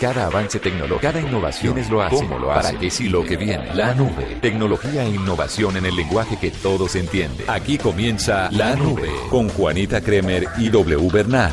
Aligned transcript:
Cada 0.00 0.26
avance 0.26 0.58
tecnológico, 0.58 1.00
cada 1.00 1.20
innovación 1.20 1.78
es 1.78 1.90
lo 1.90 2.02
hace. 2.02 2.16
¿Cómo 2.16 2.38
lo 2.38 2.52
hace? 2.52 2.68
¿Para 2.68 2.78
qué 2.78 2.90
sí 2.90 3.08
lo 3.08 3.24
que 3.24 3.36
viene? 3.36 3.74
La 3.74 3.94
nube. 3.94 4.38
Tecnología 4.40 5.04
e 5.04 5.10
innovación 5.10 5.76
en 5.76 5.86
el 5.86 5.96
lenguaje 5.96 6.36
que 6.36 6.50
todos 6.50 6.96
entienden. 6.96 7.46
Aquí 7.48 7.78
comienza 7.78 8.50
La 8.50 8.74
Nube 8.76 9.10
con 9.30 9.48
Juanita 9.48 10.00
Kremer 10.00 10.48
y 10.58 10.68
W 10.68 11.08
Bernal. 11.12 11.52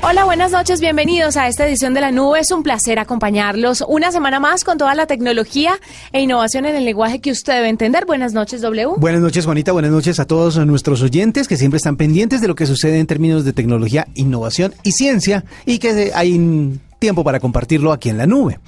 Hola, 0.00 0.24
buenas 0.24 0.52
noches, 0.52 0.80
bienvenidos 0.80 1.36
a 1.36 1.48
esta 1.48 1.66
edición 1.66 1.92
de 1.92 2.00
la 2.00 2.12
nube. 2.12 2.38
Es 2.38 2.52
un 2.52 2.62
placer 2.62 3.00
acompañarlos 3.00 3.84
una 3.86 4.12
semana 4.12 4.38
más 4.38 4.62
con 4.62 4.78
toda 4.78 4.94
la 4.94 5.06
tecnología 5.06 5.80
e 6.12 6.20
innovación 6.20 6.66
en 6.66 6.76
el 6.76 6.84
lenguaje 6.84 7.18
que 7.18 7.32
usted 7.32 7.54
debe 7.54 7.68
entender. 7.68 8.06
Buenas 8.06 8.32
noches, 8.32 8.62
W. 8.62 8.94
Buenas 8.98 9.20
noches, 9.20 9.44
Juanita. 9.44 9.72
Buenas 9.72 9.90
noches 9.90 10.20
a 10.20 10.24
todos 10.24 10.56
nuestros 10.64 11.02
oyentes 11.02 11.48
que 11.48 11.56
siempre 11.56 11.78
están 11.78 11.96
pendientes 11.96 12.40
de 12.40 12.46
lo 12.46 12.54
que 12.54 12.66
sucede 12.66 13.00
en 13.00 13.08
términos 13.08 13.44
de 13.44 13.52
tecnología, 13.52 14.06
innovación 14.14 14.72
y 14.84 14.92
ciencia 14.92 15.44
y 15.66 15.80
que 15.80 16.12
hay 16.14 16.78
tiempo 16.98 17.24
para 17.24 17.40
compartirlo 17.40 17.92
aquí 17.92 18.08
en 18.08 18.18
la 18.18 18.26
nube. 18.26 18.58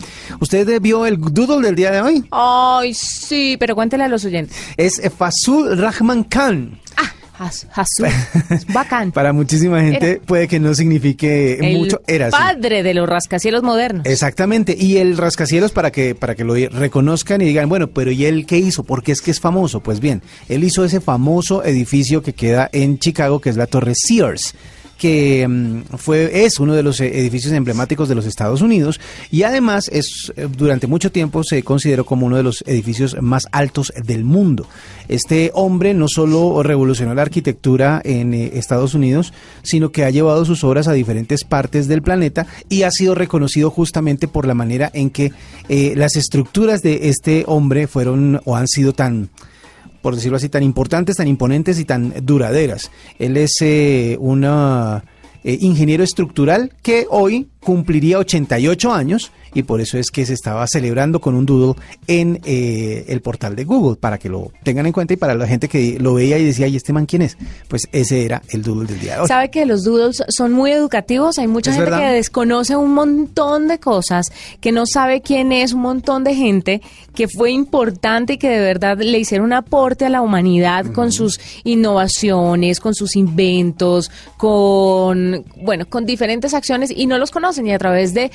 ¿Usted 0.40 0.80
vio 0.80 1.06
el 1.06 1.20
doodle 1.20 1.66
del 1.66 1.74
día 1.74 1.90
de 1.90 2.00
hoy? 2.00 2.24
Ay, 2.30 2.94
sí, 2.94 3.56
pero 3.58 3.74
cuéntele 3.74 4.04
a 4.04 4.08
los 4.08 4.24
oyentes. 4.24 4.56
Es 4.76 5.00
Fasul 5.16 5.76
Rahman 5.78 6.24
Khan. 6.24 6.78
Ah. 6.96 7.12
Hasu, 7.40 8.04
bacán. 8.74 9.12
Para 9.12 9.32
muchísima 9.32 9.80
gente 9.80 10.20
puede 10.26 10.46
que 10.46 10.60
no 10.60 10.74
signifique 10.74 11.58
mucho. 11.78 12.02
Era 12.06 12.28
padre 12.28 12.82
de 12.82 12.92
los 12.92 13.08
rascacielos 13.08 13.62
modernos. 13.62 14.04
Exactamente. 14.04 14.76
Y 14.78 14.98
el 14.98 15.16
rascacielos 15.16 15.72
para 15.72 15.90
que 15.90 16.14
para 16.14 16.34
que 16.34 16.44
lo 16.44 16.54
reconozcan 16.54 17.40
y 17.40 17.46
digan, 17.46 17.70
bueno, 17.70 17.86
pero 17.88 18.10
¿y 18.10 18.26
él 18.26 18.44
qué 18.44 18.58
hizo? 18.58 18.84
Porque 18.84 19.12
es 19.12 19.22
que 19.22 19.30
es 19.30 19.40
famoso. 19.40 19.80
Pues 19.80 20.00
bien, 20.00 20.20
él 20.50 20.64
hizo 20.64 20.84
ese 20.84 21.00
famoso 21.00 21.64
edificio 21.64 22.22
que 22.22 22.34
queda 22.34 22.68
en 22.72 22.98
Chicago, 22.98 23.40
que 23.40 23.48
es 23.48 23.56
la 23.56 23.66
Torre 23.66 23.94
Sears 23.94 24.54
que 25.00 25.48
mm, 25.48 25.96
fue, 25.96 26.44
es 26.44 26.60
uno 26.60 26.74
de 26.74 26.82
los 26.82 27.00
eh, 27.00 27.20
edificios 27.20 27.54
emblemáticos 27.54 28.06
de 28.06 28.14
los 28.14 28.26
Estados 28.26 28.60
Unidos 28.60 29.00
y 29.30 29.44
además 29.44 29.88
es, 29.90 30.30
eh, 30.36 30.46
durante 30.54 30.86
mucho 30.86 31.10
tiempo 31.10 31.42
se 31.42 31.62
consideró 31.62 32.04
como 32.04 32.26
uno 32.26 32.36
de 32.36 32.42
los 32.42 32.62
edificios 32.66 33.16
más 33.22 33.48
altos 33.50 33.94
del 34.04 34.24
mundo. 34.24 34.66
Este 35.08 35.52
hombre 35.54 35.94
no 35.94 36.06
solo 36.06 36.62
revolucionó 36.62 37.14
la 37.14 37.22
arquitectura 37.22 38.02
en 38.04 38.34
eh, 38.34 38.50
Estados 38.54 38.92
Unidos, 38.92 39.32
sino 39.62 39.90
que 39.90 40.04
ha 40.04 40.10
llevado 40.10 40.44
sus 40.44 40.62
obras 40.64 40.86
a 40.86 40.92
diferentes 40.92 41.44
partes 41.44 41.88
del 41.88 42.02
planeta 42.02 42.46
y 42.68 42.82
ha 42.82 42.90
sido 42.90 43.14
reconocido 43.14 43.70
justamente 43.70 44.28
por 44.28 44.46
la 44.46 44.54
manera 44.54 44.90
en 44.92 45.08
que 45.08 45.32
las 45.68 46.16
estructuras 46.16 46.82
de 46.82 47.08
este 47.08 47.44
hombre 47.46 47.86
fueron 47.86 48.40
o 48.44 48.56
han 48.56 48.66
sido 48.68 48.92
tan 48.92 49.30
por 50.02 50.14
decirlo 50.14 50.36
así, 50.36 50.48
tan 50.48 50.62
importantes, 50.62 51.16
tan 51.16 51.28
imponentes 51.28 51.78
y 51.78 51.84
tan 51.84 52.14
duraderas. 52.22 52.90
Él 53.18 53.36
es 53.36 53.56
eh, 53.60 54.16
una 54.20 55.04
eh, 55.44 55.58
ingeniero 55.60 56.04
estructural 56.04 56.72
que 56.82 57.06
hoy 57.10 57.48
cumpliría 57.60 58.18
88 58.18 58.92
años 58.92 59.32
y 59.54 59.62
por 59.62 59.80
eso 59.80 59.98
es 59.98 60.10
que 60.10 60.26
se 60.26 60.34
estaba 60.34 60.66
celebrando 60.66 61.20
con 61.20 61.34
un 61.34 61.46
doodle 61.46 61.80
en 62.06 62.40
eh, 62.44 63.04
el 63.08 63.20
portal 63.20 63.56
de 63.56 63.64
Google, 63.64 63.96
para 63.96 64.18
que 64.18 64.28
lo 64.28 64.52
tengan 64.62 64.86
en 64.86 64.92
cuenta 64.92 65.14
y 65.14 65.16
para 65.16 65.34
la 65.34 65.46
gente 65.46 65.68
que 65.68 65.98
lo 66.00 66.14
veía 66.14 66.38
y 66.38 66.44
decía, 66.44 66.66
¿y 66.66 66.76
este 66.76 66.92
man 66.92 67.06
quién 67.06 67.22
es? 67.22 67.36
Pues 67.68 67.88
ese 67.92 68.24
era 68.24 68.42
el 68.50 68.62
doodle 68.62 68.86
del 68.86 69.00
día 69.00 69.14
de 69.14 69.20
hoy. 69.22 69.28
¿Sabe 69.28 69.50
que 69.50 69.66
los 69.66 69.84
doodles 69.84 70.22
son 70.28 70.52
muy 70.52 70.72
educativos? 70.72 71.38
Hay 71.38 71.46
mucha 71.46 71.72
gente 71.72 71.90
que 71.90 72.12
desconoce 72.12 72.76
un 72.76 72.94
montón 72.94 73.68
de 73.68 73.78
cosas, 73.78 74.32
que 74.60 74.72
no 74.72 74.86
sabe 74.86 75.20
quién 75.20 75.52
es, 75.52 75.72
un 75.72 75.82
montón 75.82 76.24
de 76.24 76.34
gente 76.34 76.82
que 77.14 77.28
fue 77.28 77.50
importante 77.50 78.34
y 78.34 78.38
que 78.38 78.48
de 78.48 78.60
verdad 78.60 78.98
le 78.98 79.18
hicieron 79.18 79.46
un 79.46 79.52
aporte 79.52 80.04
a 80.04 80.08
la 80.08 80.22
humanidad 80.22 80.86
con 80.92 81.12
sus 81.12 81.40
innovaciones, 81.64 82.80
con 82.80 82.94
sus 82.94 83.16
inventos, 83.16 84.10
con, 84.36 85.44
bueno, 85.56 85.86
con 85.88 86.06
diferentes 86.06 86.54
acciones 86.54 86.92
y 86.94 87.06
no 87.06 87.18
los 87.18 87.30
conocen 87.30 87.66
y 87.66 87.72
a 87.72 87.78
través 87.78 88.14
de 88.14 88.30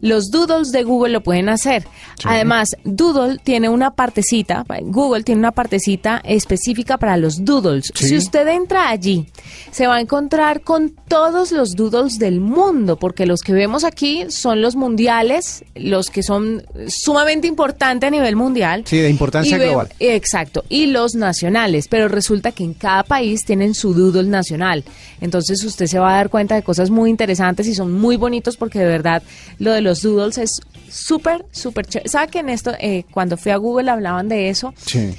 los 0.00 0.30
doodles 0.30 0.72
de 0.72 0.82
Google 0.82 1.12
lo 1.12 1.22
pueden 1.22 1.48
hacer. 1.48 1.86
Además, 2.24 2.76
Doodle 2.84 3.38
tiene 3.42 3.68
una 3.68 3.92
partecita, 3.92 4.64
Google 4.82 5.22
tiene 5.22 5.40
una 5.40 5.52
partecita 5.52 6.20
específica 6.24 6.98
para 6.98 7.16
los 7.16 7.44
doodles. 7.44 7.92
Si 7.94 8.16
usted 8.16 8.46
entra 8.48 8.90
allí, 8.90 9.26
se 9.70 9.86
va 9.86 9.96
a 9.96 10.00
encontrar 10.00 10.62
con 10.62 10.90
todos 11.08 11.52
los 11.52 11.74
doodles 11.76 12.18
del 12.18 12.40
mundo, 12.40 12.96
porque 12.96 13.26
los 13.26 13.40
que 13.40 13.52
vemos 13.52 13.84
aquí 13.84 14.26
son 14.28 14.60
los 14.60 14.76
mundiales, 14.76 15.64
los 15.74 16.10
que 16.10 16.22
son 16.22 16.62
sumamente 16.88 17.46
importantes 17.46 18.06
a 18.06 18.10
nivel 18.10 18.36
mundial. 18.36 18.84
Sí, 18.86 18.98
de 18.98 19.08
importancia 19.10 19.58
global. 19.58 19.88
Exacto, 19.98 20.64
y 20.68 20.86
los 20.86 21.14
nacionales, 21.14 21.88
pero 21.88 22.08
resulta 22.08 22.52
que 22.52 22.64
en 22.64 22.74
cada 22.74 23.02
país 23.02 23.44
tienen 23.44 23.74
su 23.74 23.94
doodle 23.94 24.28
nacional. 24.28 24.84
Entonces 25.20 25.62
usted 25.64 25.86
se 25.86 25.98
va 25.98 26.12
a 26.12 26.16
dar 26.16 26.30
cuenta 26.30 26.54
de 26.54 26.62
cosas 26.62 26.90
muy 26.90 27.10
interesantes 27.10 27.66
y 27.66 27.74
son 27.74 27.92
muy 27.92 28.16
bonitos 28.16 28.56
porque 28.56 28.78
de 28.78 28.86
verdad 28.86 29.22
lo 29.58 29.72
de 29.72 29.80
los 29.80 29.89
doodles 29.94 30.38
es 30.38 30.60
súper, 30.88 31.44
súper 31.50 31.86
chévere. 31.86 32.08
¿Sabe 32.08 32.28
que 32.28 32.38
en 32.38 32.48
esto, 32.48 32.72
eh, 32.78 33.04
cuando 33.10 33.36
fui 33.36 33.52
a 33.52 33.56
Google 33.56 33.90
hablaban 33.90 34.28
de 34.28 34.48
eso? 34.48 34.72
Sí 34.86 35.14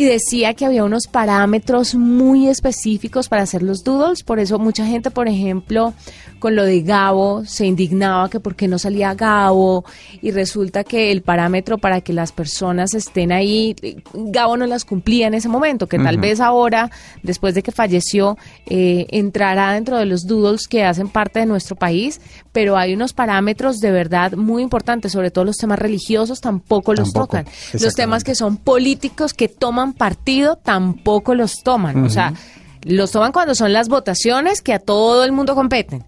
y 0.00 0.04
decía 0.06 0.54
que 0.54 0.64
había 0.64 0.82
unos 0.82 1.08
parámetros 1.08 1.94
muy 1.94 2.48
específicos 2.48 3.28
para 3.28 3.42
hacer 3.42 3.62
los 3.62 3.84
doodles, 3.84 4.22
por 4.22 4.38
eso 4.38 4.58
mucha 4.58 4.86
gente, 4.86 5.10
por 5.10 5.28
ejemplo, 5.28 5.92
con 6.38 6.56
lo 6.56 6.64
de 6.64 6.80
Gabo 6.80 7.44
se 7.44 7.66
indignaba 7.66 8.30
que 8.30 8.40
por 8.40 8.56
qué 8.56 8.66
no 8.66 8.78
salía 8.78 9.12
Gabo 9.12 9.84
y 10.22 10.30
resulta 10.30 10.84
que 10.84 11.12
el 11.12 11.20
parámetro 11.20 11.76
para 11.76 12.00
que 12.00 12.14
las 12.14 12.32
personas 12.32 12.94
estén 12.94 13.30
ahí, 13.30 13.76
Gabo 14.14 14.56
no 14.56 14.66
las 14.66 14.86
cumplía 14.86 15.26
en 15.26 15.34
ese 15.34 15.50
momento, 15.50 15.86
que 15.86 15.98
tal 15.98 16.16
vez 16.16 16.40
ahora, 16.40 16.90
después 17.22 17.54
de 17.54 17.62
que 17.62 17.70
falleció, 17.70 18.38
eh, 18.64 19.06
entrará 19.10 19.74
dentro 19.74 19.98
de 19.98 20.06
los 20.06 20.26
doodles 20.26 20.66
que 20.66 20.82
hacen 20.82 21.10
parte 21.10 21.40
de 21.40 21.46
nuestro 21.46 21.76
país, 21.76 22.22
pero 22.52 22.78
hay 22.78 22.94
unos 22.94 23.12
parámetros 23.12 23.80
de 23.80 23.90
verdad 23.90 24.32
muy 24.32 24.62
importantes, 24.62 25.12
sobre 25.12 25.30
todo 25.30 25.44
los 25.44 25.58
temas 25.58 25.78
religiosos 25.78 26.40
tampoco 26.40 26.94
los 26.94 27.12
tocan, 27.12 27.44
los 27.74 27.94
temas 27.94 28.24
que 28.24 28.34
son 28.34 28.56
políticos 28.56 29.34
que 29.34 29.48
toman 29.48 29.89
partido 29.92 30.56
tampoco 30.56 31.34
los 31.34 31.62
toman. 31.62 32.04
O 32.04 32.10
sea, 32.10 32.34
los 32.82 33.10
toman 33.10 33.32
cuando 33.32 33.54
son 33.54 33.72
las 33.72 33.88
votaciones 33.88 34.62
que 34.62 34.72
a 34.72 34.78
todo 34.78 35.24
el 35.24 35.32
mundo 35.32 35.54
competen. 35.54 36.04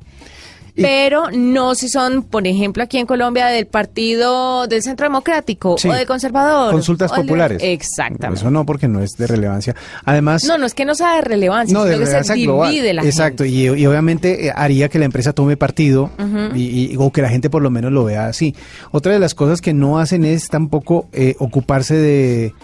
pero 0.74 1.30
no 1.30 1.74
si 1.74 1.90
son, 1.90 2.22
por 2.22 2.46
ejemplo, 2.46 2.82
aquí 2.82 2.96
en 2.96 3.04
Colombia 3.04 3.48
del 3.48 3.66
partido 3.66 4.66
del 4.66 4.82
Centro 4.82 5.04
Democrático 5.04 5.76
o 5.84 5.92
de 5.92 6.06
Conservador. 6.06 6.72
Consultas 6.72 7.12
populares. 7.12 7.60
Exactamente. 7.62 8.40
Eso 8.40 8.50
no, 8.50 8.64
porque 8.64 8.88
no 8.88 9.02
es 9.02 9.10
de 9.18 9.26
relevancia. 9.26 9.76
Además. 10.06 10.44
No, 10.44 10.56
no 10.56 10.64
es 10.64 10.72
que 10.72 10.86
no 10.86 10.94
sea 10.94 11.16
de 11.16 11.20
relevancia, 11.20 11.76
no, 11.76 11.84
de 11.84 11.98
que 11.98 12.06
se 12.06 12.34
divide 12.34 12.94
la 12.94 13.02
Exacto, 13.02 13.44
y, 13.44 13.68
obviamente 13.68 14.46
eh, 14.46 14.52
haría 14.54 14.88
que 14.88 14.98
la 14.98 15.04
empresa 15.04 15.34
tome 15.34 15.58
partido 15.58 16.10
y, 16.54 16.96
o 16.96 17.12
que 17.12 17.20
la 17.20 17.28
gente 17.28 17.50
por 17.50 17.60
lo 17.60 17.68
menos 17.68 17.92
lo 17.92 18.04
vea 18.04 18.26
así. 18.26 18.54
Otra 18.92 19.12
de 19.12 19.18
las 19.18 19.34
cosas 19.34 19.60
que 19.60 19.74
no 19.74 19.98
hacen 19.98 20.24
es 20.24 20.48
tampoco 20.48 21.08
eh, 21.12 21.34
ocuparse 21.38 21.96
de 21.96 22.54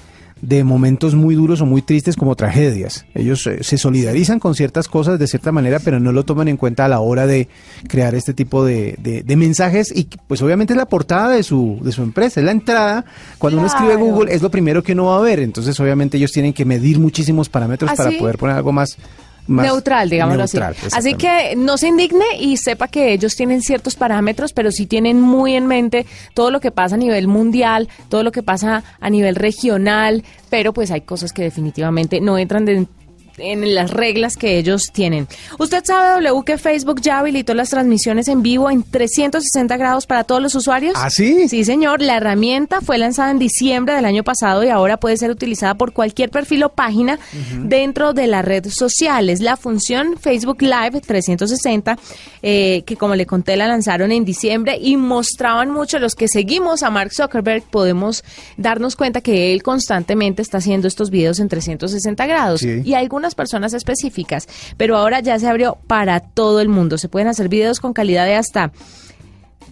de 0.40 0.64
momentos 0.64 1.14
muy 1.14 1.34
duros 1.34 1.60
o 1.60 1.66
muy 1.66 1.82
tristes 1.82 2.16
como 2.16 2.36
tragedias. 2.36 3.06
Ellos 3.14 3.46
eh, 3.46 3.58
se 3.62 3.78
solidarizan 3.78 4.38
con 4.38 4.54
ciertas 4.54 4.88
cosas 4.88 5.18
de 5.18 5.26
cierta 5.26 5.52
manera, 5.52 5.80
pero 5.80 6.00
no 6.00 6.12
lo 6.12 6.24
toman 6.24 6.48
en 6.48 6.56
cuenta 6.56 6.84
a 6.84 6.88
la 6.88 7.00
hora 7.00 7.26
de 7.26 7.48
crear 7.88 8.14
este 8.14 8.34
tipo 8.34 8.64
de, 8.64 8.96
de, 8.98 9.36
mensajes 9.36 9.92
y 9.94 10.08
pues 10.26 10.42
obviamente 10.42 10.72
es 10.72 10.76
la 10.76 10.86
portada 10.86 11.30
de 11.30 11.42
su, 11.42 11.78
de 11.82 11.92
su 11.92 12.02
empresa, 12.02 12.40
es 12.40 12.46
la 12.46 12.52
entrada. 12.52 13.04
Cuando 13.38 13.58
uno 13.58 13.68
escribe 13.68 13.96
Google 13.96 14.34
es 14.34 14.42
lo 14.42 14.50
primero 14.50 14.82
que 14.82 14.92
uno 14.92 15.06
va 15.06 15.18
a 15.18 15.20
ver, 15.20 15.40
entonces 15.40 15.78
obviamente 15.80 16.16
ellos 16.16 16.32
tienen 16.32 16.52
que 16.52 16.64
medir 16.64 16.98
muchísimos 16.98 17.48
parámetros 17.48 17.92
para 17.96 18.10
poder 18.18 18.38
poner 18.38 18.56
algo 18.56 18.72
más 18.72 18.96
neutral, 19.48 20.10
digámoslo 20.10 20.44
así. 20.44 20.58
Así 20.92 21.14
que 21.14 21.54
no 21.56 21.76
se 21.78 21.88
indigne 21.88 22.24
y 22.38 22.56
sepa 22.56 22.88
que 22.88 23.12
ellos 23.12 23.34
tienen 23.34 23.62
ciertos 23.62 23.96
parámetros, 23.96 24.52
pero 24.52 24.70
sí 24.70 24.86
tienen 24.86 25.20
muy 25.20 25.54
en 25.54 25.66
mente 25.66 26.06
todo 26.34 26.50
lo 26.50 26.60
que 26.60 26.70
pasa 26.70 26.94
a 26.94 26.98
nivel 26.98 27.26
mundial, 27.26 27.88
todo 28.08 28.22
lo 28.22 28.32
que 28.32 28.42
pasa 28.42 28.84
a 29.00 29.10
nivel 29.10 29.34
regional, 29.34 30.22
pero 30.50 30.72
pues 30.72 30.90
hay 30.90 31.00
cosas 31.02 31.32
que 31.32 31.42
definitivamente 31.42 32.20
no 32.20 32.38
entran 32.38 32.64
en 33.38 33.74
las 33.74 33.90
reglas 33.90 34.36
que 34.36 34.58
ellos 34.58 34.90
tienen. 34.92 35.26
Usted 35.58 35.84
sabe, 35.84 36.22
W, 36.24 36.44
que 36.44 36.58
Facebook 36.58 37.00
ya 37.00 37.18
habilitó 37.20 37.54
las 37.54 37.70
transmisiones 37.70 38.28
en 38.28 38.42
vivo 38.42 38.70
en 38.70 38.82
360 38.82 39.76
grados 39.76 40.06
para 40.06 40.24
todos 40.24 40.42
los 40.42 40.54
usuarios. 40.54 40.94
¿Ah, 40.96 41.10
sí? 41.10 41.48
Sí, 41.48 41.64
señor. 41.64 42.00
La 42.02 42.16
herramienta 42.16 42.80
fue 42.80 42.98
lanzada 42.98 43.30
en 43.30 43.38
diciembre 43.38 43.94
del 43.94 44.04
año 44.04 44.24
pasado 44.24 44.64
y 44.64 44.68
ahora 44.68 44.96
puede 44.98 45.16
ser 45.16 45.30
utilizada 45.30 45.74
por 45.74 45.92
cualquier 45.92 46.30
perfil 46.30 46.64
o 46.64 46.68
página 46.70 47.18
dentro 47.64 48.12
de 48.12 48.26
la 48.26 48.42
red 48.42 48.66
social. 48.68 49.30
Es 49.30 49.40
la 49.40 49.56
función 49.56 50.16
Facebook 50.20 50.62
Live 50.62 51.00
360 51.06 51.98
eh, 52.42 52.82
que, 52.86 52.96
como 52.96 53.14
le 53.14 53.26
conté, 53.26 53.56
la 53.56 53.66
lanzaron 53.68 54.12
en 54.12 54.24
diciembre 54.24 54.78
y 54.80 54.96
mostraban 54.96 55.70
mucho 55.70 55.98
los 55.98 56.14
que 56.14 56.28
seguimos 56.28 56.82
a 56.82 56.90
Mark 56.90 57.12
Zuckerberg. 57.12 57.62
Podemos 57.62 58.24
darnos 58.56 58.96
cuenta 58.96 59.20
que 59.20 59.52
él 59.52 59.62
constantemente 59.62 60.42
está 60.42 60.58
haciendo 60.58 60.88
estos 60.88 61.10
videos 61.10 61.40
en 61.40 61.48
360 61.48 62.26
grados 62.26 62.60
Sí. 62.60 62.82
y 62.84 62.94
algunas 62.94 63.27
personas 63.34 63.74
específicas, 63.74 64.48
pero 64.76 64.96
ahora 64.96 65.20
ya 65.20 65.38
se 65.38 65.46
abrió 65.48 65.78
para 65.86 66.20
todo 66.20 66.60
el 66.60 66.68
mundo. 66.68 66.98
Se 66.98 67.08
pueden 67.08 67.28
hacer 67.28 67.48
videos 67.48 67.80
con 67.80 67.92
calidad 67.92 68.26
de 68.26 68.34
hasta 68.34 68.72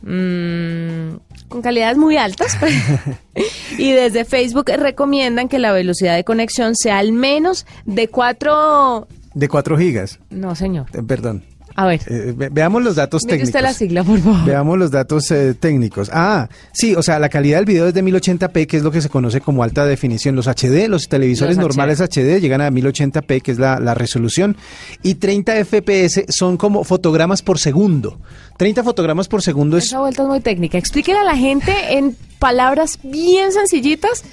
mm, 0.03 1.17
con 1.49 1.63
calidades 1.63 1.97
muy 1.97 2.17
altas 2.17 2.57
y 3.79 3.93
desde 3.93 4.25
Facebook 4.25 4.67
recomiendan 4.77 5.49
que 5.49 5.59
la 5.59 5.73
velocidad 5.73 6.17
de 6.17 6.25
conexión 6.25 6.75
sea 6.77 6.99
al 6.99 7.13
menos 7.13 7.67
de 7.85 8.09
4 8.09 9.07
De 9.35 9.49
4 9.49 9.79
gigas. 9.79 10.19
no 10.31 10.55
señor 10.55 10.87
Eh, 10.93 11.03
perdón. 11.03 11.45
A 11.77 11.87
ver 11.87 12.01
Eh, 12.07 12.33
ve- 12.37 12.49
veamos 12.51 12.83
los 12.83 12.97
datos 12.97 13.23
mire 13.25 13.37
técnicos. 13.39 13.49
usted 13.51 13.61
la 13.63 13.73
sigla 13.75 14.03
por 14.03 14.19
favor 14.19 14.45
Veamos 14.45 14.79
los 14.79 14.91
datos 14.91 15.31
eh, 15.31 15.55
técnicos. 15.55 16.11
Ah, 16.13 16.49
sí, 16.73 16.95
o 16.95 17.03
sea, 17.03 17.19
la 17.19 17.29
calidad 17.29 17.59
del 17.59 17.67
video 17.67 17.87
es 17.89 17.95
de 17.95 18.03
1080p, 18.03 18.67
que 18.67 18.77
es 18.79 18.83
lo 18.83 18.91
que 18.91 19.01
se 19.01 19.09
conoce 19.09 19.41
como 19.41 19.63
alta 19.63 19.85
definición. 19.87 20.35
Los 20.37 20.47
HD, 20.49 20.89
los 20.89 21.09
televisores 21.09 21.57
Los 21.57 21.67
normales 21.67 22.01
HD. 22.01 22.41
llegan 22.41 22.61
a 22.63 22.71
1080p, 22.71 23.43
que 23.43 23.53
es 23.53 23.59
la, 23.59 23.79
la 23.79 23.95
resolución. 23.95 24.57
Y 25.03 25.17
30 25.17 25.53
FPS 25.65 26.25
son 26.29 26.57
como 26.57 26.83
fotogramas 26.85 27.43
por 27.43 27.59
segundo. 27.59 28.19
30 28.59 28.83
fotogramas 28.83 29.29
por 29.29 29.43
segundo 29.43 29.77
es... 29.77 29.85
esa 29.85 30.01
vuelta 30.01 30.23
es 30.23 30.29
muy 30.29 30.41
técnica 30.41 30.79
explíquele 30.79 31.19
a 31.19 31.25
la 31.25 31.37
gente 31.37 31.73
en 31.99 32.17
palabras 32.39 32.99
bien 33.03 33.53
sencillitas 33.53 34.25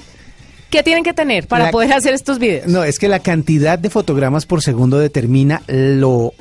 qué 0.73 0.83
tienen 0.83 1.03
que 1.03 1.13
tener 1.13 1.47
para 1.47 1.65
La- 1.65 1.71
poder 1.71 1.93
hacer 1.93 2.13
estos 2.13 2.39
videos 2.39 2.67
No, 2.67 2.83
es 2.83 2.99
que 2.99 3.07
la 3.07 3.19
cantidad 3.19 3.77
de 3.79 3.89
fotogramas 3.89 4.45
por 4.45 4.61
segundo 4.61 4.97
determina 4.99 5.61
lo 5.67 6.33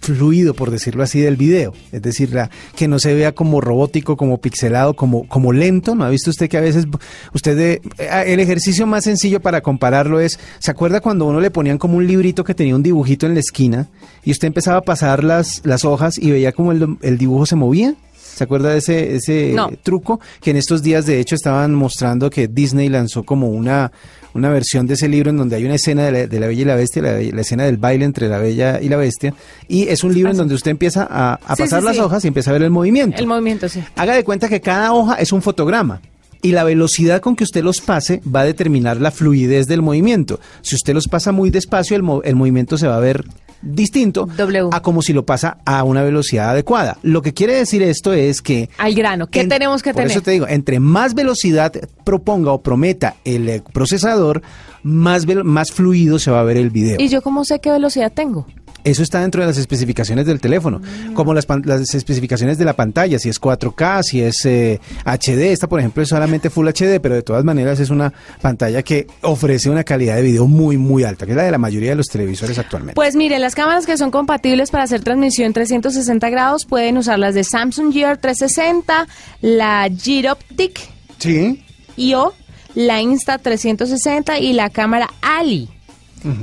fluido, 0.00 0.54
por 0.54 0.70
decirlo 0.70 1.02
así, 1.02 1.20
del 1.20 1.36
video. 1.36 1.72
Es 1.92 2.02
decir, 2.02 2.32
la, 2.34 2.50
que 2.76 2.88
no 2.88 2.98
se 2.98 3.14
vea 3.14 3.32
como 3.32 3.60
robótico, 3.60 4.16
como 4.16 4.38
pixelado, 4.38 4.94
como, 4.94 5.26
como 5.28 5.52
lento. 5.52 5.94
¿No 5.94 6.04
ha 6.04 6.10
visto 6.10 6.30
usted 6.30 6.48
que 6.48 6.56
a 6.58 6.60
veces 6.60 6.86
usted... 7.32 7.56
de- 7.56 7.80
eh, 7.98 8.24
el 8.26 8.40
ejercicio 8.40 8.86
más 8.86 9.04
sencillo 9.04 9.40
para 9.40 9.60
compararlo 9.60 10.20
es, 10.20 10.38
¿se 10.58 10.70
acuerda 10.70 11.00
cuando 11.00 11.26
uno 11.26 11.40
le 11.40 11.50
ponían 11.50 11.78
como 11.78 11.96
un 11.96 12.06
librito 12.06 12.44
que 12.44 12.54
tenía 12.54 12.74
un 12.74 12.82
dibujito 12.82 13.26
en 13.26 13.34
la 13.34 13.40
esquina 13.40 13.88
y 14.24 14.32
usted 14.32 14.48
empezaba 14.48 14.78
a 14.78 14.82
pasar 14.82 15.22
las, 15.24 15.60
las 15.64 15.84
hojas 15.84 16.18
y 16.18 16.30
veía 16.30 16.52
como 16.52 16.72
el, 16.72 16.96
el 17.02 17.18
dibujo 17.18 17.46
se 17.46 17.56
movía? 17.56 17.94
¿Se 18.38 18.44
acuerda 18.44 18.70
de 18.70 18.78
ese, 18.78 19.16
ese 19.16 19.52
No. 19.52 19.68
truco? 19.82 20.20
Que 20.40 20.52
en 20.52 20.56
estos 20.56 20.80
días, 20.82 21.04
de 21.06 21.18
hecho, 21.18 21.34
estaban 21.34 21.74
mostrando 21.74 22.30
que 22.30 22.46
Disney 22.46 22.88
lanzó 22.88 23.24
como 23.24 23.48
una, 23.48 23.90
una 24.32 24.48
versión 24.48 24.86
de 24.86 24.94
ese 24.94 25.08
libro 25.08 25.30
en 25.30 25.36
donde 25.38 25.56
hay 25.56 25.64
una 25.64 25.74
escena 25.74 26.04
de 26.04 26.12
la, 26.12 26.26
de 26.28 26.38
la 26.40 26.46
Bella 26.46 26.62
y 26.62 26.64
la 26.64 26.76
Bestia, 26.76 27.02
la, 27.02 27.12
la 27.20 27.40
escena 27.40 27.64
del 27.64 27.78
baile 27.78 28.04
entre 28.04 28.28
la 28.28 28.38
Bella 28.38 28.80
y 28.80 28.88
la 28.88 28.96
Bestia. 28.96 29.34
Y 29.66 29.88
es 29.88 30.04
un 30.04 30.14
libro 30.14 30.30
en 30.30 30.36
donde 30.36 30.54
usted 30.54 30.70
empieza 30.70 31.06
a, 31.10 31.34
a 31.34 31.56
Sí, 31.56 31.62
pasar 31.64 31.80
sí, 31.80 31.86
las 31.86 31.96
sí. 31.96 32.00
hojas 32.02 32.24
y 32.24 32.28
empieza 32.28 32.50
a 32.50 32.52
ver 32.52 32.62
el 32.62 32.70
movimiento. 32.70 33.18
el 33.18 33.26
movimiento 33.26 33.68
sí 33.68 33.82
Haga 33.96 34.14
de 34.14 34.22
cuenta 34.22 34.48
que 34.48 34.60
cada 34.60 34.92
hoja 34.92 35.14
es 35.16 35.32
un 35.32 35.42
fotograma. 35.42 36.00
Y 36.40 36.52
la 36.52 36.62
velocidad 36.62 37.20
con 37.20 37.34
que 37.34 37.42
usted 37.42 37.64
los 37.64 37.80
pase 37.80 38.22
va 38.24 38.42
a 38.42 38.44
determinar 38.44 39.00
la 39.00 39.10
fluidez 39.10 39.66
del 39.66 39.82
movimiento. 39.82 40.38
Si 40.62 40.76
usted 40.76 40.94
los 40.94 41.08
pasa 41.08 41.32
muy 41.32 41.50
despacio, 41.50 41.96
el, 41.96 42.04
mo- 42.04 42.22
el 42.22 42.36
movimiento 42.36 42.78
se 42.78 42.86
va 42.86 42.96
a 42.96 43.00
ver 43.00 43.24
distinto 43.62 44.26
W. 44.36 44.68
a 44.72 44.80
como 44.82 45.02
si 45.02 45.12
lo 45.12 45.24
pasa 45.26 45.58
a 45.64 45.82
una 45.84 46.02
velocidad 46.02 46.50
adecuada. 46.50 46.98
Lo 47.02 47.22
que 47.22 47.34
quiere 47.34 47.54
decir 47.54 47.82
esto 47.82 48.12
es 48.12 48.40
que 48.42 48.68
al 48.78 48.94
grano 48.94 49.26
qué 49.28 49.40
en- 49.40 49.48
tenemos 49.48 49.82
que 49.82 49.90
por 49.92 50.02
tener 50.02 50.10
eso 50.12 50.22
te 50.22 50.30
digo, 50.32 50.46
entre 50.48 50.80
más 50.80 51.14
velocidad 51.14 51.72
proponga 52.04 52.52
o 52.52 52.62
prometa 52.62 53.16
el 53.24 53.48
eh, 53.48 53.62
procesador, 53.72 54.42
más, 54.82 55.26
más 55.44 55.72
fluido 55.72 56.18
se 56.18 56.30
va 56.30 56.40
a 56.40 56.44
ver 56.44 56.56
el 56.56 56.70
video. 56.70 56.96
y 57.00 57.08
yo 57.08 57.20
cómo 57.22 57.44
sé 57.44 57.58
qué 57.60 57.70
velocidad 57.70 58.12
tengo 58.12 58.46
Eso 58.88 59.02
está 59.02 59.20
dentro 59.20 59.42
de 59.42 59.48
las 59.48 59.58
especificaciones 59.58 60.24
del 60.24 60.40
teléfono, 60.40 60.80
como 61.12 61.34
las, 61.34 61.46
las 61.64 61.94
especificaciones 61.94 62.56
de 62.56 62.64
la 62.64 62.72
pantalla, 62.72 63.18
si 63.18 63.28
es 63.28 63.38
4K, 63.38 64.02
si 64.02 64.22
es 64.22 64.46
eh, 64.46 64.80
HD. 65.04 65.52
Esta, 65.52 65.68
por 65.68 65.78
ejemplo, 65.78 66.02
es 66.02 66.08
solamente 66.08 66.48
Full 66.48 66.68
HD, 66.68 66.98
pero 67.00 67.14
de 67.14 67.22
todas 67.22 67.44
maneras 67.44 67.80
es 67.80 67.90
una 67.90 68.12
pantalla 68.40 68.82
que 68.82 69.06
ofrece 69.22 69.68
una 69.68 69.84
calidad 69.84 70.16
de 70.16 70.22
video 70.22 70.46
muy, 70.46 70.78
muy 70.78 71.04
alta, 71.04 71.26
que 71.26 71.32
es 71.32 71.36
la 71.36 71.42
de 71.42 71.50
la 71.50 71.58
mayoría 71.58 71.90
de 71.90 71.96
los 71.96 72.08
televisores 72.08 72.58
actualmente. 72.58 72.94
Pues 72.94 73.14
mire, 73.14 73.38
las 73.38 73.54
cámaras 73.54 73.84
que 73.84 73.98
son 73.98 74.10
compatibles 74.10 74.70
para 74.70 74.84
hacer 74.84 75.02
transmisión 75.02 75.52
360 75.52 76.30
grados 76.30 76.64
pueden 76.64 76.96
usar 76.96 77.18
las 77.18 77.34
de 77.34 77.44
Samsung 77.44 77.92
Gear 77.92 78.16
360, 78.16 79.06
la 79.42 79.88
Gyroptic 79.88 80.80
sí. 81.18 81.62
IO, 81.96 82.32
la 82.74 83.02
Insta 83.02 83.36
360 83.36 84.38
y 84.38 84.54
la 84.54 84.70
cámara 84.70 85.10
Ali. 85.20 85.68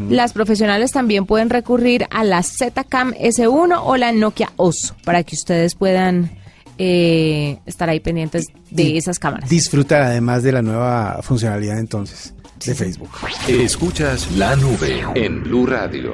Las 0.10 0.34
profesionales 0.34 0.92
también 0.92 1.26
pueden 1.26 1.50
recurrir 1.50 2.06
a 2.10 2.24
la 2.24 2.44
Zcam 2.44 3.14
S1 3.14 3.82
o 3.84 3.98
la 3.98 4.12
Nokia 4.12 4.52
Oso 4.56 4.96
para 5.04 5.24
que 5.24 5.36
ustedes 5.36 5.76
puedan 5.76 6.32
eh, 6.78 7.60
estar 7.66 7.90
ahí 7.90 8.00
pendientes 8.00 8.48
de 8.70 8.84
Y 8.84 8.98
esas 8.98 9.20
cámaras. 9.20 9.50
Disfrutar 9.50 10.02
además 10.02 10.44
de 10.44 10.52
la 10.52 10.62
nueva 10.62 11.20
funcionalidad 11.22 11.80
entonces 11.80 12.34
de 12.66 12.76
Facebook. 12.76 13.10
Escuchas 13.48 14.32
la 14.32 14.56
nube 14.56 15.04
en 15.16 15.44
Blue 15.44 15.66
Radio. 15.66 16.14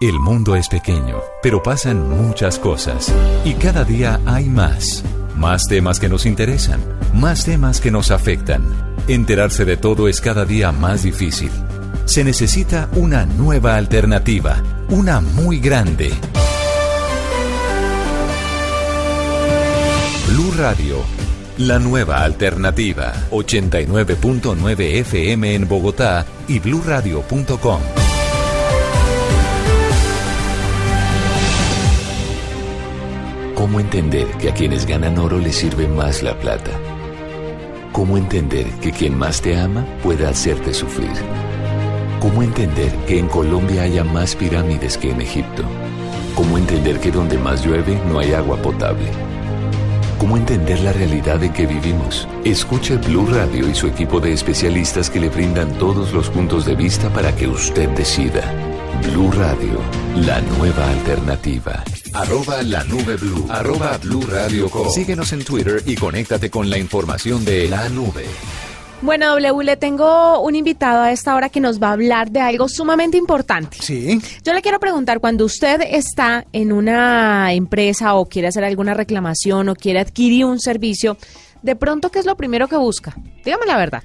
El 0.00 0.20
mundo 0.20 0.54
es 0.54 0.68
pequeño, 0.68 1.20
pero 1.42 1.62
pasan 1.62 2.08
muchas 2.08 2.58
cosas. 2.58 3.12
Y 3.44 3.54
cada 3.54 3.84
día 3.84 4.20
hay 4.26 4.44
más. 4.44 5.02
Más 5.36 5.66
temas 5.68 6.00
que 6.00 6.08
nos 6.08 6.24
interesan, 6.26 6.80
más 7.14 7.44
temas 7.44 7.80
que 7.80 7.90
nos 7.90 8.10
afectan. 8.10 8.62
Enterarse 9.08 9.64
de 9.64 9.76
todo 9.76 10.08
es 10.08 10.20
cada 10.20 10.44
día 10.44 10.72
más 10.72 11.02
difícil. 11.02 11.50
Se 12.06 12.22
necesita 12.22 12.88
una 12.94 13.26
nueva 13.26 13.74
alternativa, 13.74 14.62
una 14.88 15.20
muy 15.20 15.58
grande. 15.58 16.10
Blue 20.28 20.52
Radio, 20.56 20.98
la 21.58 21.80
nueva 21.80 22.22
alternativa. 22.22 23.12
89.9 23.30 25.00
FM 25.00 25.54
en 25.56 25.68
Bogotá 25.68 26.24
y 26.46 26.60
bluradio.com. 26.60 27.80
¿Cómo 33.56 33.80
entender 33.80 34.28
que 34.38 34.50
a 34.50 34.54
quienes 34.54 34.86
ganan 34.86 35.18
oro 35.18 35.38
les 35.38 35.56
sirve 35.56 35.88
más 35.88 36.22
la 36.22 36.38
plata? 36.38 36.70
¿Cómo 37.90 38.16
entender 38.16 38.66
que 38.80 38.92
quien 38.92 39.18
más 39.18 39.42
te 39.42 39.58
ama 39.58 39.84
puede 40.04 40.24
hacerte 40.24 40.72
sufrir? 40.72 41.10
¿Cómo 42.26 42.42
entender 42.42 42.92
que 43.06 43.20
en 43.20 43.28
Colombia 43.28 43.82
haya 43.82 44.02
más 44.02 44.34
pirámides 44.34 44.98
que 44.98 45.12
en 45.12 45.20
Egipto? 45.20 45.62
¿Cómo 46.34 46.58
entender 46.58 46.98
que 46.98 47.12
donde 47.12 47.38
más 47.38 47.64
llueve 47.64 48.02
no 48.08 48.18
hay 48.18 48.32
agua 48.32 48.60
potable? 48.60 49.12
¿Cómo 50.18 50.36
entender 50.36 50.80
la 50.80 50.92
realidad 50.92 51.40
en 51.44 51.52
que 51.52 51.66
vivimos? 51.66 52.26
Escuche 52.44 52.96
Blue 52.96 53.28
Radio 53.30 53.68
y 53.68 53.76
su 53.76 53.86
equipo 53.86 54.18
de 54.18 54.32
especialistas 54.32 55.08
que 55.08 55.20
le 55.20 55.28
brindan 55.28 55.72
todos 55.78 56.12
los 56.12 56.28
puntos 56.28 56.66
de 56.66 56.74
vista 56.74 57.10
para 57.10 57.30
que 57.36 57.46
usted 57.46 57.90
decida. 57.90 58.42
Blue 59.04 59.30
Radio, 59.30 59.78
la 60.16 60.40
nueva 60.40 60.90
alternativa. 60.90 61.84
Arroba 62.12 62.60
la 62.64 62.82
nube 62.82 63.16
blue. 63.18 63.46
Arroba 63.48 63.98
blue 63.98 64.26
radio 64.26 64.68
com. 64.68 64.90
Síguenos 64.90 65.32
en 65.32 65.44
Twitter 65.44 65.80
y 65.86 65.94
conéctate 65.94 66.50
con 66.50 66.68
la 66.70 66.78
información 66.78 67.44
de 67.44 67.68
la 67.68 67.88
nube. 67.88 68.24
Bueno, 69.02 69.26
W, 69.26 69.62
le 69.62 69.76
tengo 69.76 70.40
un 70.40 70.56
invitado 70.56 71.02
a 71.02 71.12
esta 71.12 71.34
hora 71.34 71.50
que 71.50 71.60
nos 71.60 71.80
va 71.80 71.88
a 71.88 71.92
hablar 71.92 72.30
de 72.30 72.40
algo 72.40 72.68
sumamente 72.68 73.18
importante. 73.18 73.76
Sí. 73.80 74.20
Yo 74.42 74.54
le 74.54 74.62
quiero 74.62 74.80
preguntar, 74.80 75.20
cuando 75.20 75.44
usted 75.44 75.82
está 75.82 76.46
en 76.52 76.72
una 76.72 77.52
empresa 77.52 78.14
o 78.14 78.26
quiere 78.26 78.48
hacer 78.48 78.64
alguna 78.64 78.94
reclamación 78.94 79.68
o 79.68 79.74
quiere 79.74 80.00
adquirir 80.00 80.46
un 80.46 80.58
servicio, 80.60 81.18
de 81.62 81.76
pronto, 81.76 82.10
¿qué 82.10 82.20
es 82.20 82.26
lo 82.26 82.36
primero 82.36 82.68
que 82.68 82.76
busca? 82.76 83.14
Dígame 83.44 83.66
la 83.66 83.76
verdad. 83.76 84.02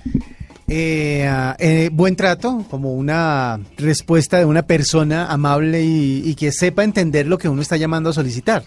Eh, 0.68 1.26
ah, 1.28 1.56
eh, 1.58 1.90
buen 1.92 2.16
trato, 2.16 2.66
como 2.70 2.94
una 2.94 3.60
respuesta 3.78 4.40
de 4.40 4.46
una 4.46 4.64
persona 4.64 5.28
amable 5.28 5.84
y, 5.84 6.22
y 6.26 6.36
que 6.36 6.52
sepa 6.52 6.84
entender 6.84 7.28
lo 7.28 7.38
que 7.38 7.50
uno 7.50 7.62
está 7.62 7.78
llamando 7.78 8.10
a 8.10 8.14
solicitar. 8.14 8.64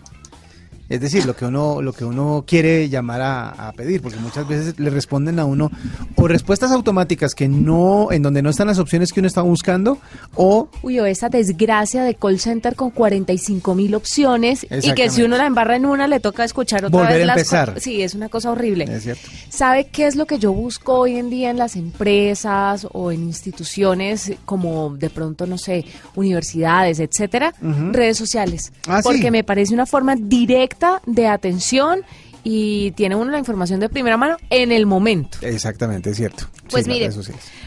Es 0.88 1.00
decir, 1.00 1.24
lo 1.24 1.34
que 1.34 1.46
uno, 1.46 1.80
lo 1.80 1.94
que 1.94 2.04
uno 2.04 2.44
quiere 2.46 2.90
llamar 2.90 3.22
a, 3.22 3.68
a, 3.68 3.72
pedir, 3.72 4.02
porque 4.02 4.18
muchas 4.18 4.46
veces 4.46 4.78
le 4.78 4.90
responden 4.90 5.38
a 5.38 5.46
uno 5.46 5.70
o 6.14 6.28
respuestas 6.28 6.70
automáticas 6.72 7.34
que 7.34 7.48
no, 7.48 8.12
en 8.12 8.22
donde 8.22 8.42
no 8.42 8.50
están 8.50 8.66
las 8.66 8.78
opciones 8.78 9.12
que 9.12 9.20
uno 9.20 9.26
está 9.26 9.40
buscando, 9.40 9.98
o 10.34 10.68
uy, 10.82 11.00
o 11.00 11.06
esa 11.06 11.30
desgracia 11.30 12.04
de 12.04 12.14
call 12.14 12.38
center 12.38 12.76
con 12.76 12.90
45 12.90 13.74
mil 13.74 13.94
opciones 13.94 14.66
y 14.70 14.92
que 14.92 15.08
si 15.08 15.22
uno 15.22 15.38
la 15.38 15.46
embarra 15.46 15.76
en 15.76 15.86
una 15.86 16.06
le 16.06 16.20
toca 16.20 16.44
escuchar 16.44 16.84
otra 16.84 16.98
Volver 16.98 17.18
vez 17.18 17.28
a 17.28 17.32
empezar. 17.32 17.72
las 17.74 17.82
Sí, 17.82 18.02
es 18.02 18.14
una 18.14 18.28
cosa 18.28 18.50
horrible. 18.50 18.84
Es 18.84 19.04
cierto. 19.04 19.28
¿Sabe 19.48 19.86
qué 19.86 20.06
es 20.06 20.16
lo 20.16 20.26
que 20.26 20.38
yo 20.38 20.52
busco 20.52 20.98
hoy 20.98 21.16
en 21.16 21.30
día 21.30 21.50
en 21.50 21.56
las 21.56 21.76
empresas 21.76 22.86
o 22.92 23.10
en 23.10 23.22
instituciones 23.22 24.32
como 24.44 24.94
de 24.96 25.08
pronto, 25.08 25.46
no 25.46 25.56
sé, 25.56 25.86
universidades, 26.14 27.00
etcétera? 27.00 27.54
Redes 27.92 28.18
sociales. 28.18 28.72
Ah, 28.86 29.00
sí. 29.00 29.08
porque 29.08 29.30
me 29.30 29.44
parece 29.44 29.72
una 29.72 29.86
forma 29.86 30.14
directa 30.16 30.83
de 31.06 31.26
atención 31.26 32.02
y 32.44 32.92
tiene 32.92 33.16
uno 33.16 33.30
la 33.30 33.38
información 33.38 33.80
de 33.80 33.88
primera 33.88 34.16
mano 34.16 34.36
en 34.50 34.70
el 34.70 34.86
momento. 34.86 35.38
Exactamente, 35.40 36.10
es 36.10 36.16
cierto. 36.16 36.46
Pues 36.70 36.84
Sí, 36.84 36.90
mire. 36.90 37.10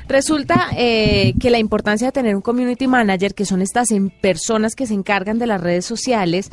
Resulta 0.07 0.69
eh, 0.75 1.33
que 1.39 1.49
la 1.49 1.59
importancia 1.59 2.07
de 2.07 2.11
tener 2.11 2.35
un 2.35 2.41
community 2.41 2.87
manager, 2.87 3.33
que 3.33 3.45
son 3.45 3.61
estas 3.61 3.91
em- 3.91 4.09
personas 4.09 4.75
que 4.75 4.87
se 4.87 4.93
encargan 4.93 5.37
de 5.37 5.47
las 5.47 5.61
redes 5.61 5.85
sociales, 5.85 6.49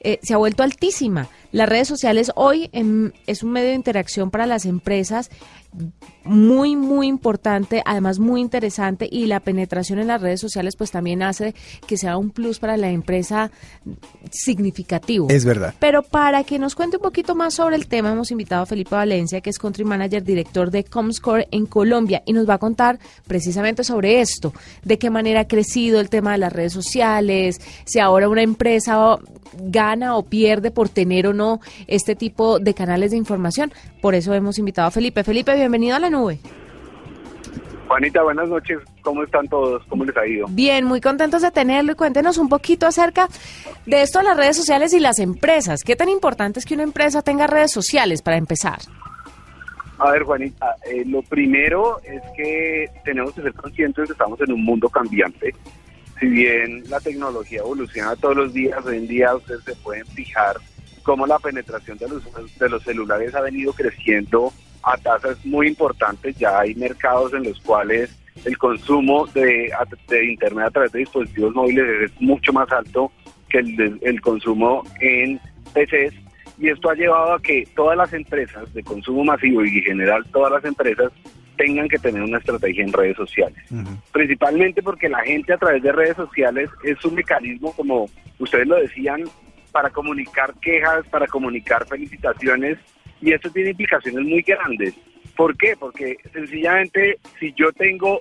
eh, 0.00 0.18
se 0.22 0.34
ha 0.34 0.36
vuelto 0.36 0.62
altísima. 0.62 1.28
Las 1.52 1.68
redes 1.68 1.86
sociales 1.86 2.32
hoy 2.34 2.68
em, 2.72 3.12
es 3.26 3.42
un 3.42 3.52
medio 3.52 3.68
de 3.68 3.74
interacción 3.74 4.30
para 4.30 4.46
las 4.46 4.64
empresas 4.64 5.30
muy, 6.24 6.76
muy 6.76 7.06
importante, 7.06 7.82
además 7.84 8.18
muy 8.18 8.40
interesante 8.40 9.08
y 9.10 9.26
la 9.26 9.40
penetración 9.40 9.98
en 9.98 10.06
las 10.06 10.22
redes 10.22 10.40
sociales 10.40 10.74
pues 10.76 10.90
también 10.90 11.22
hace 11.22 11.54
que 11.86 11.96
sea 11.96 12.16
un 12.16 12.30
plus 12.30 12.58
para 12.58 12.76
la 12.76 12.90
empresa 12.90 13.50
significativo. 14.30 15.28
Es 15.30 15.44
verdad. 15.44 15.74
Pero 15.80 16.02
para 16.02 16.44
que 16.44 16.58
nos 16.58 16.74
cuente 16.74 16.96
un 16.96 17.02
poquito 17.02 17.34
más 17.34 17.54
sobre 17.54 17.76
el 17.76 17.86
tema, 17.88 18.12
hemos 18.12 18.30
invitado 18.30 18.62
a 18.62 18.66
Felipe 18.66 18.94
Valencia, 18.94 19.40
que 19.40 19.50
es 19.50 19.58
Country 19.58 19.84
Manager, 19.84 20.22
director 20.22 20.70
de 20.70 20.84
Comscore 20.84 21.48
en 21.50 21.66
Colombia, 21.66 21.83
y 22.26 22.32
nos 22.32 22.48
va 22.48 22.54
a 22.54 22.58
contar 22.58 22.98
precisamente 23.26 23.84
sobre 23.84 24.20
esto, 24.20 24.52
de 24.82 24.98
qué 24.98 25.10
manera 25.10 25.40
ha 25.40 25.48
crecido 25.48 26.00
el 26.00 26.08
tema 26.08 26.32
de 26.32 26.38
las 26.38 26.52
redes 26.52 26.72
sociales, 26.72 27.60
si 27.84 28.00
ahora 28.00 28.28
una 28.28 28.42
empresa 28.42 29.18
gana 29.58 30.16
o 30.16 30.24
pierde 30.24 30.70
por 30.70 30.88
tener 30.88 31.26
o 31.26 31.32
no 31.32 31.60
este 31.86 32.16
tipo 32.16 32.58
de 32.58 32.74
canales 32.74 33.10
de 33.10 33.16
información. 33.16 33.72
Por 34.00 34.14
eso 34.14 34.34
hemos 34.34 34.58
invitado 34.58 34.88
a 34.88 34.90
Felipe. 34.90 35.24
Felipe, 35.24 35.54
bienvenido 35.54 35.96
a 35.96 36.00
la 36.00 36.10
nube. 36.10 36.40
Juanita, 37.86 38.22
buenas 38.22 38.48
noches. 38.48 38.78
¿Cómo 39.02 39.22
están 39.22 39.46
todos? 39.48 39.82
¿Cómo 39.88 40.04
les 40.04 40.16
ha 40.16 40.26
ido? 40.26 40.46
Bien, 40.48 40.84
muy 40.84 41.00
contentos 41.00 41.42
de 41.42 41.50
tenerlo 41.50 41.92
y 41.92 41.94
cuéntenos 41.94 42.38
un 42.38 42.48
poquito 42.48 42.86
acerca 42.86 43.28
de 43.86 44.02
esto 44.02 44.20
de 44.20 44.24
las 44.24 44.36
redes 44.36 44.56
sociales 44.56 44.92
y 44.94 45.00
las 45.00 45.18
empresas. 45.18 45.82
¿Qué 45.84 45.94
tan 45.94 46.08
importante 46.08 46.58
es 46.58 46.66
que 46.66 46.74
una 46.74 46.82
empresa 46.82 47.22
tenga 47.22 47.46
redes 47.46 47.72
sociales 47.72 48.22
para 48.22 48.38
empezar? 48.38 48.78
A 49.98 50.10
ver, 50.10 50.24
Juanita, 50.24 50.76
eh, 50.90 51.04
lo 51.06 51.22
primero 51.22 52.00
es 52.02 52.22
que 52.36 52.90
tenemos 53.04 53.32
que 53.34 53.42
ser 53.42 53.54
conscientes 53.54 54.02
de 54.02 54.06
que 54.06 54.12
estamos 54.12 54.40
en 54.40 54.52
un 54.52 54.64
mundo 54.64 54.88
cambiante. 54.88 55.54
Si 56.18 56.26
bien 56.26 56.82
la 56.88 57.00
tecnología 57.00 57.60
evoluciona 57.60 58.16
todos 58.16 58.36
los 58.36 58.52
días, 58.52 58.84
hoy 58.84 58.98
en 58.98 59.06
día 59.06 59.34
ustedes 59.34 59.62
se 59.64 59.74
pueden 59.76 60.06
fijar 60.06 60.56
cómo 61.02 61.26
la 61.26 61.38
penetración 61.38 61.98
de 61.98 62.08
los, 62.08 62.22
de 62.58 62.68
los 62.68 62.82
celulares 62.82 63.34
ha 63.34 63.40
venido 63.40 63.72
creciendo 63.72 64.52
a 64.82 64.96
tasas 64.96 65.44
muy 65.44 65.68
importantes. 65.68 66.36
Ya 66.36 66.58
hay 66.58 66.74
mercados 66.74 67.32
en 67.34 67.44
los 67.44 67.60
cuales 67.60 68.10
el 68.44 68.58
consumo 68.58 69.26
de, 69.28 69.72
de 70.08 70.24
Internet 70.26 70.66
a 70.66 70.70
través 70.70 70.92
de 70.92 71.00
dispositivos 71.00 71.54
móviles 71.54 72.10
es 72.10 72.20
mucho 72.20 72.52
más 72.52 72.70
alto 72.72 73.12
que 73.48 73.58
el, 73.58 73.98
el 74.02 74.20
consumo 74.20 74.82
en 75.00 75.38
PCs. 75.72 76.14
Y 76.58 76.68
esto 76.68 76.90
ha 76.90 76.94
llevado 76.94 77.34
a 77.34 77.42
que 77.42 77.66
todas 77.74 77.96
las 77.96 78.12
empresas 78.12 78.72
de 78.72 78.82
consumo 78.82 79.24
masivo 79.24 79.64
y 79.64 79.78
en 79.78 79.84
general 79.84 80.24
todas 80.32 80.52
las 80.52 80.64
empresas 80.64 81.12
tengan 81.56 81.88
que 81.88 81.98
tener 81.98 82.22
una 82.22 82.38
estrategia 82.38 82.84
en 82.84 82.92
redes 82.92 83.16
sociales. 83.16 83.58
Principalmente 84.12 84.82
porque 84.82 85.08
la 85.08 85.20
gente 85.20 85.52
a 85.52 85.58
través 85.58 85.82
de 85.82 85.92
redes 85.92 86.16
sociales 86.16 86.70
es 86.84 87.04
un 87.04 87.14
mecanismo, 87.14 87.72
como 87.72 88.08
ustedes 88.38 88.66
lo 88.66 88.76
decían, 88.76 89.24
para 89.72 89.90
comunicar 89.90 90.54
quejas, 90.60 91.06
para 91.08 91.26
comunicar 91.26 91.86
felicitaciones, 91.86 92.78
y 93.20 93.32
esto 93.32 93.50
tiene 93.50 93.70
implicaciones 93.70 94.24
muy 94.24 94.42
grandes. 94.42 94.94
¿Por 95.36 95.56
qué? 95.56 95.74
Porque 95.78 96.16
sencillamente 96.32 97.18
si 97.40 97.52
yo 97.54 97.72
tengo 97.72 98.20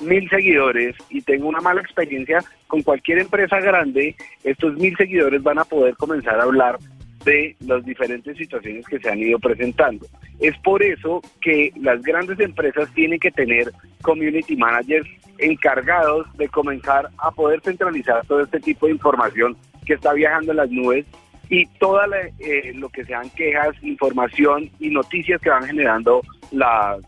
mil 0.00 0.28
seguidores 0.30 0.96
y 1.10 1.20
tengo 1.22 1.48
una 1.48 1.60
mala 1.60 1.80
experiencia 1.80 2.38
con 2.66 2.82
cualquier 2.82 3.18
empresa 3.18 3.60
grande, 3.60 4.14
estos 4.44 4.74
mil 4.76 4.96
seguidores 4.96 5.42
van 5.42 5.58
a 5.58 5.64
poder 5.64 5.94
comenzar 5.96 6.38
a 6.38 6.44
hablar 6.44 6.78
de 7.24 7.56
las 7.60 7.84
diferentes 7.84 8.36
situaciones 8.36 8.86
que 8.86 8.98
se 8.98 9.10
han 9.10 9.18
ido 9.18 9.38
presentando. 9.38 10.06
Es 10.40 10.56
por 10.58 10.82
eso 10.82 11.20
que 11.40 11.72
las 11.80 12.02
grandes 12.02 12.38
empresas 12.40 12.92
tienen 12.94 13.18
que 13.18 13.30
tener 13.30 13.72
community 14.02 14.56
managers 14.56 15.08
encargados 15.38 16.26
de 16.36 16.48
comenzar 16.48 17.08
a 17.18 17.30
poder 17.30 17.60
centralizar 17.60 18.26
todo 18.26 18.42
este 18.42 18.60
tipo 18.60 18.86
de 18.86 18.92
información 18.92 19.56
que 19.86 19.94
está 19.94 20.12
viajando 20.12 20.52
en 20.52 20.58
las 20.58 20.70
nubes 20.70 21.06
y 21.48 21.66
toda 21.78 22.06
la, 22.06 22.18
eh, 22.38 22.72
lo 22.74 22.88
que 22.90 23.04
sean 23.04 23.30
quejas, 23.30 23.74
información 23.82 24.70
y 24.78 24.90
noticias 24.90 25.40
que 25.40 25.50
van 25.50 25.64
generando 25.64 26.22
la, 26.52 26.98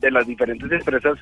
de 0.00 0.10
las 0.10 0.26
diferentes 0.26 0.70
empresas 0.70 1.18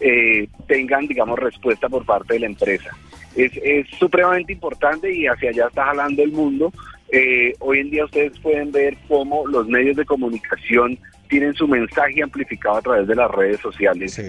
eh, 0.00 0.48
tengan, 0.66 1.06
digamos, 1.06 1.38
respuesta 1.38 1.88
por 1.88 2.04
parte 2.04 2.34
de 2.34 2.40
la 2.40 2.46
empresa. 2.46 2.90
Es, 3.36 3.52
es 3.62 3.86
supremamente 3.98 4.52
importante 4.52 5.12
y 5.14 5.26
hacia 5.26 5.50
allá 5.50 5.66
está 5.68 5.84
jalando 5.86 6.22
el 6.22 6.32
mundo. 6.32 6.72
Eh, 7.10 7.54
hoy 7.60 7.78
en 7.80 7.90
día 7.90 8.04
ustedes 8.04 8.38
pueden 8.40 8.70
ver 8.70 8.96
cómo 9.08 9.46
los 9.46 9.66
medios 9.68 9.96
de 9.96 10.04
comunicación 10.04 10.98
tienen 11.28 11.54
su 11.54 11.66
mensaje 11.66 12.22
amplificado 12.22 12.76
a 12.76 12.82
través 12.82 13.06
de 13.08 13.14
las 13.14 13.30
redes 13.30 13.60
sociales, 13.60 14.12
Sí. 14.14 14.22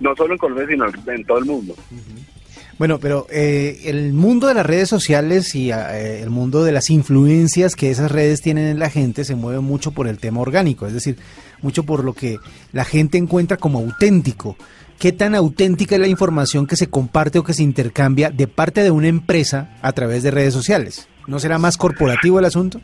no 0.00 0.14
solo 0.16 0.32
en 0.34 0.38
Colombia, 0.38 0.66
sino 0.68 0.86
en 1.14 1.24
todo 1.24 1.38
el 1.38 1.44
mundo. 1.44 1.74
Bueno, 2.78 2.98
pero 2.98 3.26
eh, 3.30 3.80
el 3.84 4.12
mundo 4.12 4.46
de 4.48 4.54
las 4.54 4.66
redes 4.66 4.88
sociales 4.88 5.54
y 5.54 5.70
eh, 5.70 6.20
el 6.22 6.30
mundo 6.30 6.64
de 6.64 6.72
las 6.72 6.90
influencias 6.90 7.76
que 7.76 7.90
esas 7.90 8.10
redes 8.10 8.40
tienen 8.40 8.66
en 8.66 8.78
la 8.78 8.90
gente 8.90 9.24
se 9.24 9.34
mueve 9.36 9.60
mucho 9.60 9.92
por 9.92 10.08
el 10.08 10.18
tema 10.18 10.40
orgánico, 10.40 10.86
es 10.86 10.92
decir, 10.94 11.16
mucho 11.60 11.84
por 11.84 12.02
lo 12.04 12.12
que 12.14 12.38
la 12.72 12.84
gente 12.84 13.18
encuentra 13.18 13.56
como 13.56 13.78
auténtico. 13.78 14.56
¿Qué 14.98 15.12
tan 15.12 15.34
auténtica 15.34 15.96
es 15.96 16.00
la 16.00 16.06
información 16.08 16.66
que 16.66 16.76
se 16.76 16.88
comparte 16.88 17.38
o 17.38 17.44
que 17.44 17.54
se 17.54 17.62
intercambia 17.62 18.30
de 18.30 18.46
parte 18.46 18.82
de 18.82 18.90
una 18.90 19.08
empresa 19.08 19.76
a 19.82 19.92
través 19.92 20.22
de 20.22 20.30
redes 20.30 20.54
sociales? 20.54 21.08
¿No 21.26 21.38
será 21.38 21.58
más 21.58 21.76
corporativo 21.76 22.38
el 22.38 22.44
asunto? 22.44 22.80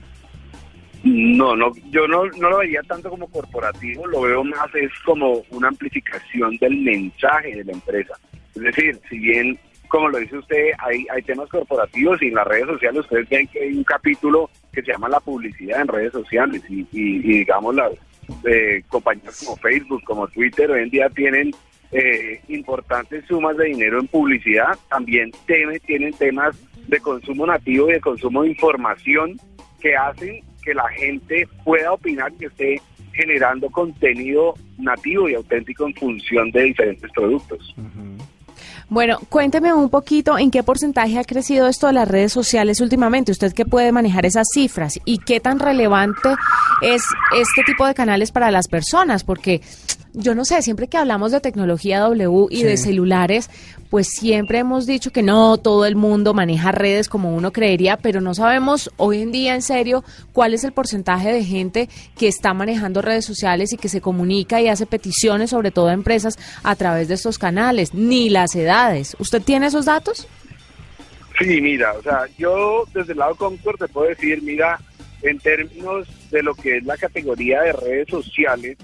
No, 1.04 1.54
no, 1.54 1.72
yo 1.90 2.06
no, 2.08 2.24
no 2.38 2.50
lo 2.50 2.58
vería 2.58 2.82
tanto 2.82 3.08
como 3.08 3.28
corporativo, 3.28 4.06
lo 4.06 4.22
veo 4.22 4.42
más 4.44 4.74
es 4.74 4.90
como 5.04 5.42
una 5.50 5.68
amplificación 5.68 6.56
del 6.56 6.76
mensaje 6.78 7.54
de 7.56 7.64
la 7.64 7.72
empresa. 7.72 8.14
Es 8.56 8.62
decir, 8.62 8.98
si 9.08 9.18
bien, 9.18 9.58
como 9.86 10.08
lo 10.08 10.18
dice 10.18 10.36
usted, 10.38 10.70
hay, 10.78 11.06
hay 11.14 11.22
temas 11.22 11.48
corporativos 11.48 12.20
y 12.20 12.26
en 12.26 12.34
las 12.34 12.46
redes 12.48 12.66
sociales 12.66 13.00
ustedes 13.02 13.28
ven 13.28 13.46
que 13.46 13.62
hay 13.62 13.74
un 13.74 13.84
capítulo 13.84 14.50
que 14.72 14.82
se 14.82 14.90
llama 14.92 15.08
la 15.08 15.20
publicidad 15.20 15.80
en 15.80 15.88
redes 15.88 16.12
sociales 16.12 16.62
y, 16.68 16.80
y- 16.80 16.86
y, 16.92 17.38
digamos 17.38 17.74
las 17.76 17.92
eh, 18.44 18.82
compañías 18.88 19.42
como 19.44 19.56
Facebook, 19.56 20.02
como 20.04 20.26
Twitter, 20.28 20.68
hoy 20.70 20.82
en 20.82 20.90
día 20.90 21.08
tienen 21.10 21.52
eh, 21.92 22.40
importantes 22.48 23.24
sumas 23.26 23.56
de 23.56 23.66
dinero 23.66 24.00
en 24.00 24.08
publicidad, 24.08 24.76
también 24.90 25.30
teme- 25.46 25.80
tienen 25.80 26.12
temas 26.14 26.56
de 26.88 27.00
consumo 27.00 27.46
nativo 27.46 27.88
y 27.88 27.92
de 27.94 28.00
consumo 28.00 28.42
de 28.42 28.48
información 28.50 29.38
que 29.80 29.96
hacen 29.96 30.42
que 30.62 30.74
la 30.74 30.88
gente 30.88 31.46
pueda 31.64 31.92
opinar 31.92 32.32
que 32.32 32.46
esté 32.46 32.80
generando 33.12 33.70
contenido 33.70 34.54
nativo 34.78 35.28
y 35.28 35.34
auténtico 35.34 35.86
en 35.86 35.94
función 35.94 36.50
de 36.50 36.64
diferentes 36.64 37.10
productos. 37.12 37.74
Bueno, 38.90 39.18
cuénteme 39.28 39.72
un 39.74 39.90
poquito 39.90 40.38
en 40.38 40.50
qué 40.50 40.62
porcentaje 40.62 41.18
ha 41.18 41.24
crecido 41.24 41.68
esto 41.68 41.88
de 41.88 41.92
las 41.92 42.08
redes 42.08 42.32
sociales 42.32 42.80
últimamente. 42.80 43.32
Usted 43.32 43.52
que 43.52 43.66
puede 43.66 43.92
manejar 43.92 44.24
esas 44.24 44.46
cifras 44.52 44.98
y 45.04 45.18
qué 45.18 45.40
tan 45.40 45.58
relevante 45.58 46.30
es 46.80 47.02
este 47.38 47.62
tipo 47.66 47.86
de 47.86 47.92
canales 47.94 48.32
para 48.32 48.50
las 48.50 48.66
personas, 48.66 49.24
porque 49.24 49.60
yo 50.14 50.34
no 50.34 50.46
sé, 50.46 50.62
siempre 50.62 50.88
que 50.88 50.96
hablamos 50.96 51.32
de 51.32 51.40
tecnología 51.40 52.00
W 52.00 52.46
y 52.50 52.56
Sí. 52.58 52.62
de 52.64 52.76
celulares, 52.78 53.50
pues 53.90 54.08
siempre 54.08 54.58
hemos 54.58 54.84
dicho 54.86 55.10
que 55.12 55.22
no 55.22 55.56
todo 55.58 55.86
el 55.86 55.96
mundo 55.96 56.34
maneja 56.34 56.72
redes 56.72 57.08
como 57.08 57.34
uno 57.34 57.52
creería, 57.52 57.96
pero 57.96 58.20
no 58.20 58.34
sabemos 58.34 58.90
hoy 58.96 59.22
en 59.22 59.32
día 59.32 59.54
en 59.54 59.62
serio 59.62 60.04
cuál 60.32 60.52
es 60.54 60.64
el 60.64 60.72
porcentaje 60.72 61.32
de 61.32 61.42
gente 61.44 61.88
que 62.16 62.28
está 62.28 62.52
manejando 62.52 63.00
redes 63.00 63.24
sociales 63.24 63.72
y 63.72 63.76
que 63.78 63.88
se 63.88 64.00
comunica 64.02 64.60
y 64.60 64.68
hace 64.68 64.84
peticiones, 64.86 65.50
sobre 65.50 65.70
todo 65.70 65.88
a 65.88 65.92
empresas, 65.94 66.38
a 66.62 66.74
través 66.74 67.08
de 67.08 67.14
estos 67.14 67.38
canales, 67.38 67.94
ni 67.94 68.28
las 68.28 68.54
edades. 68.56 68.77
¿Usted 69.18 69.42
tiene 69.42 69.66
esos 69.66 69.86
datos? 69.86 70.28
Sí, 71.38 71.60
mira, 71.60 71.92
o 71.94 72.02
sea, 72.02 72.26
yo 72.36 72.84
desde 72.94 73.12
el 73.12 73.18
lado 73.18 73.34
Concord 73.34 73.78
te 73.78 73.88
puedo 73.88 74.08
decir, 74.08 74.42
mira, 74.42 74.78
en 75.22 75.38
términos 75.38 76.06
de 76.30 76.42
lo 76.42 76.54
que 76.54 76.76
es 76.76 76.84
la 76.84 76.96
categoría 76.96 77.62
de 77.62 77.72
redes 77.72 78.08
sociales, 78.08 78.76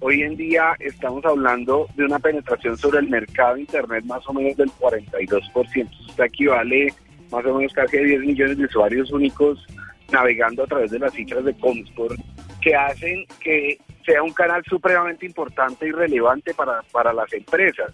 hoy 0.00 0.22
en 0.22 0.36
día 0.36 0.74
estamos 0.80 1.24
hablando 1.24 1.86
de 1.96 2.04
una 2.04 2.18
penetración 2.18 2.76
sobre 2.76 2.98
el 2.98 3.08
mercado 3.08 3.54
de 3.54 3.62
Internet 3.62 4.04
más 4.04 4.26
o 4.26 4.34
menos 4.34 4.56
del 4.56 4.70
42%. 4.70 5.88
Esto 6.08 6.24
equivale 6.24 6.92
más 7.30 7.44
o 7.46 7.54
menos 7.54 7.72
casi 7.72 7.96
a 7.96 8.00
10 8.00 8.20
millones 8.20 8.58
de 8.58 8.64
usuarios 8.64 9.10
únicos 9.12 9.66
navegando 10.10 10.64
a 10.64 10.66
través 10.66 10.90
de 10.90 10.98
las 10.98 11.12
cifras 11.12 11.44
de 11.44 11.54
Comscore 11.54 12.16
que 12.60 12.74
hacen 12.74 13.24
que 13.40 13.78
sea 14.04 14.22
un 14.22 14.32
canal 14.32 14.62
supremamente 14.68 15.26
importante 15.26 15.86
y 15.86 15.90
relevante 15.90 16.52
para, 16.54 16.82
para 16.92 17.12
las 17.12 17.30
empresas. 17.32 17.92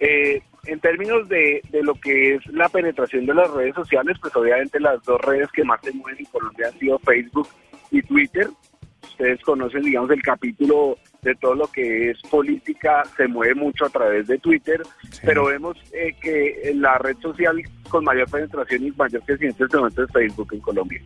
Eh, 0.00 0.42
en 0.66 0.80
términos 0.80 1.28
de, 1.28 1.62
de, 1.70 1.82
lo 1.82 1.94
que 1.94 2.34
es 2.34 2.46
la 2.46 2.68
penetración 2.68 3.26
de 3.26 3.34
las 3.34 3.50
redes 3.50 3.74
sociales, 3.74 4.16
pues 4.20 4.34
obviamente 4.36 4.80
las 4.80 5.02
dos 5.02 5.20
redes 5.20 5.50
que 5.52 5.64
más 5.64 5.80
se 5.82 5.92
mueven 5.92 6.20
en 6.20 6.26
Colombia 6.26 6.68
han 6.68 6.78
sido 6.78 6.98
Facebook 7.00 7.48
y 7.90 8.02
Twitter. 8.02 8.48
Ustedes 9.02 9.40
conocen, 9.42 9.82
digamos, 9.82 10.10
el 10.10 10.22
capítulo 10.22 10.98
de 11.22 11.34
todo 11.36 11.54
lo 11.54 11.66
que 11.68 12.10
es 12.10 12.20
política, 12.22 13.02
se 13.16 13.28
mueve 13.28 13.54
mucho 13.54 13.86
a 13.86 13.90
través 13.90 14.26
de 14.26 14.38
Twitter, 14.38 14.82
pero 15.24 15.46
vemos 15.46 15.76
eh, 15.92 16.14
que 16.20 16.72
la 16.74 16.98
red 16.98 17.16
social 17.18 17.62
con 17.88 18.04
mayor 18.04 18.30
penetración 18.30 18.84
y 18.84 18.90
mayor 18.92 19.22
crecimiento 19.22 19.62
en 19.62 19.66
este 19.66 19.76
momento 19.78 20.02
es 20.02 20.12
Facebook 20.12 20.48
en 20.52 20.60
Colombia. 20.60 21.00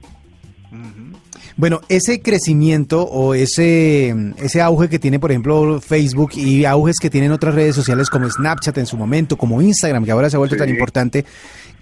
Bueno, 1.58 1.80
ese 1.88 2.22
crecimiento 2.22 3.02
o 3.02 3.34
ese, 3.34 4.14
ese 4.38 4.62
auge 4.62 4.88
que 4.88 5.00
tiene, 5.00 5.18
por 5.18 5.32
ejemplo, 5.32 5.80
Facebook 5.80 6.30
y 6.36 6.64
auges 6.64 6.98
que 7.02 7.10
tienen 7.10 7.32
otras 7.32 7.52
redes 7.56 7.74
sociales 7.74 8.10
como 8.10 8.30
Snapchat 8.30 8.78
en 8.78 8.86
su 8.86 8.96
momento, 8.96 9.36
como 9.36 9.60
Instagram, 9.60 10.04
que 10.04 10.12
ahora 10.12 10.30
se 10.30 10.36
ha 10.36 10.38
vuelto 10.38 10.56
tan 10.56 10.68
importante, 10.68 11.24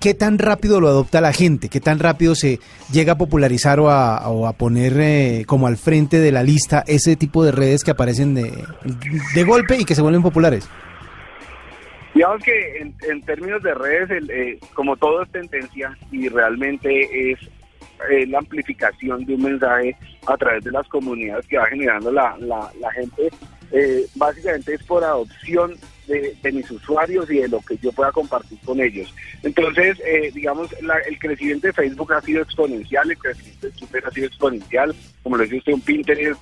¿qué 0.00 0.14
tan 0.14 0.38
rápido 0.38 0.80
lo 0.80 0.88
adopta 0.88 1.20
la 1.20 1.34
gente? 1.34 1.68
¿Qué 1.68 1.80
tan 1.80 1.98
rápido 1.98 2.34
se 2.34 2.58
llega 2.90 3.12
a 3.12 3.18
popularizar 3.18 3.78
o 3.78 3.90
a, 3.90 4.52
poner 4.54 4.94
eh, 4.98 5.44
como 5.46 5.66
al 5.66 5.76
frente 5.76 6.20
de 6.20 6.32
la 6.32 6.42
lista 6.42 6.82
ese 6.86 7.14
tipo 7.16 7.44
de 7.44 7.52
redes 7.52 7.84
que 7.84 7.90
aparecen 7.90 8.34
de, 8.34 8.50
de 9.34 9.44
golpe 9.44 9.76
y 9.76 9.84
que 9.84 9.94
se 9.94 10.00
vuelven 10.00 10.22
populares? 10.22 10.66
Digamos 12.14 12.42
que 12.42 12.78
en, 12.78 13.20
términos 13.26 13.62
de 13.62 13.74
redes, 13.74 14.22
eh, 14.30 14.58
como 14.72 14.96
todo 14.96 15.22
es 15.22 15.30
tendencia 15.32 15.94
y 16.10 16.30
realmente 16.30 17.32
es 17.32 17.38
eh, 18.10 18.26
la 18.26 18.38
amplificación 18.38 19.24
de 19.24 19.34
un 19.34 19.42
mensaje 19.42 19.96
a 20.26 20.36
través 20.36 20.64
de 20.64 20.70
las 20.70 20.86
comunidades 20.88 21.46
que 21.46 21.58
va 21.58 21.66
generando 21.66 22.12
la, 22.12 22.36
la, 22.38 22.92
gente, 22.92 23.30
eh, 23.72 24.06
básicamente 24.14 24.74
es 24.74 24.82
por 24.84 25.02
adopción 25.02 25.74
de, 26.06 26.36
mis 26.52 26.70
usuarios 26.70 27.28
y 27.30 27.38
de 27.38 27.48
lo 27.48 27.60
que 27.60 27.76
yo 27.78 27.90
pueda 27.90 28.12
compartir 28.12 28.58
con 28.64 28.80
ellos. 28.80 29.12
Entonces, 29.42 29.98
eh, 30.06 30.30
digamos, 30.32 30.70
el 30.72 31.18
crecimiento 31.18 31.66
de 31.66 31.72
Facebook 31.72 32.12
ha 32.12 32.20
sido 32.20 32.42
exponencial, 32.42 33.10
el 33.10 33.18
crecimiento 33.18 33.66
de 33.66 33.72
Twitter 33.72 34.04
ha 34.06 34.10
sido 34.12 34.26
exponencial, 34.28 34.94
como 35.24 35.36
lo 35.36 35.42
dice 35.42 35.56
usted, 35.56 35.72
un 35.72 35.80
Pinterest, 35.80 36.40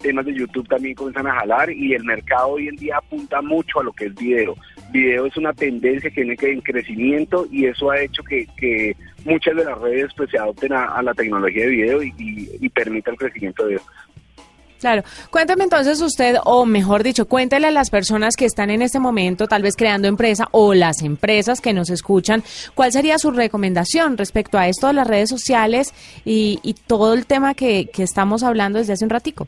temas 0.00 0.26
de 0.26 0.34
YouTube 0.34 0.68
también 0.68 0.94
comienzan 0.94 1.26
a 1.26 1.34
jalar 1.34 1.70
y 1.70 1.94
el 1.94 2.04
mercado 2.04 2.50
hoy 2.50 2.68
en 2.68 2.76
día 2.76 2.96
apunta 2.98 3.40
mucho 3.42 3.80
a 3.80 3.84
lo 3.84 3.92
que 3.92 4.06
es 4.06 4.14
video. 4.14 4.56
Video 4.92 5.26
es 5.26 5.36
una 5.36 5.52
tendencia 5.52 6.10
que 6.10 6.22
viene 6.22 6.36
en 6.40 6.60
crecimiento 6.60 7.46
y 7.50 7.66
eso 7.66 7.90
ha 7.90 8.00
hecho 8.00 8.22
que, 8.22 8.46
que 8.56 8.96
muchas 9.24 9.56
de 9.56 9.64
las 9.64 9.78
redes 9.78 10.10
pues 10.16 10.30
se 10.30 10.38
adopten 10.38 10.72
a, 10.72 11.02
la 11.02 11.14
tecnología 11.14 11.64
de 11.64 11.70
video 11.70 12.02
y, 12.02 12.12
y, 12.18 12.68
permita 12.68 13.10
el 13.10 13.16
crecimiento 13.16 13.66
de 13.66 13.76
eso. 13.76 13.86
Claro. 14.80 15.02
Cuéntame 15.30 15.62
entonces 15.62 16.00
usted, 16.00 16.36
o 16.44 16.66
mejor 16.66 17.04
dicho, 17.04 17.28
cuéntele 17.28 17.68
a 17.68 17.70
las 17.70 17.88
personas 17.88 18.34
que 18.34 18.46
están 18.46 18.68
en 18.68 18.82
este 18.82 18.98
momento 18.98 19.46
tal 19.46 19.62
vez 19.62 19.76
creando 19.76 20.08
empresa 20.08 20.48
o 20.50 20.74
las 20.74 21.02
empresas 21.02 21.60
que 21.60 21.72
nos 21.72 21.88
escuchan, 21.88 22.42
¿cuál 22.74 22.90
sería 22.90 23.18
su 23.18 23.30
recomendación 23.30 24.18
respecto 24.18 24.58
a 24.58 24.66
esto 24.66 24.88
de 24.88 24.94
las 24.94 25.06
redes 25.06 25.30
sociales 25.30 25.94
y, 26.24 26.58
y 26.64 26.74
todo 26.74 27.14
el 27.14 27.26
tema 27.26 27.54
que, 27.54 27.90
que 27.92 28.02
estamos 28.02 28.42
hablando 28.42 28.80
desde 28.80 28.94
hace 28.94 29.04
un 29.04 29.10
ratico? 29.10 29.46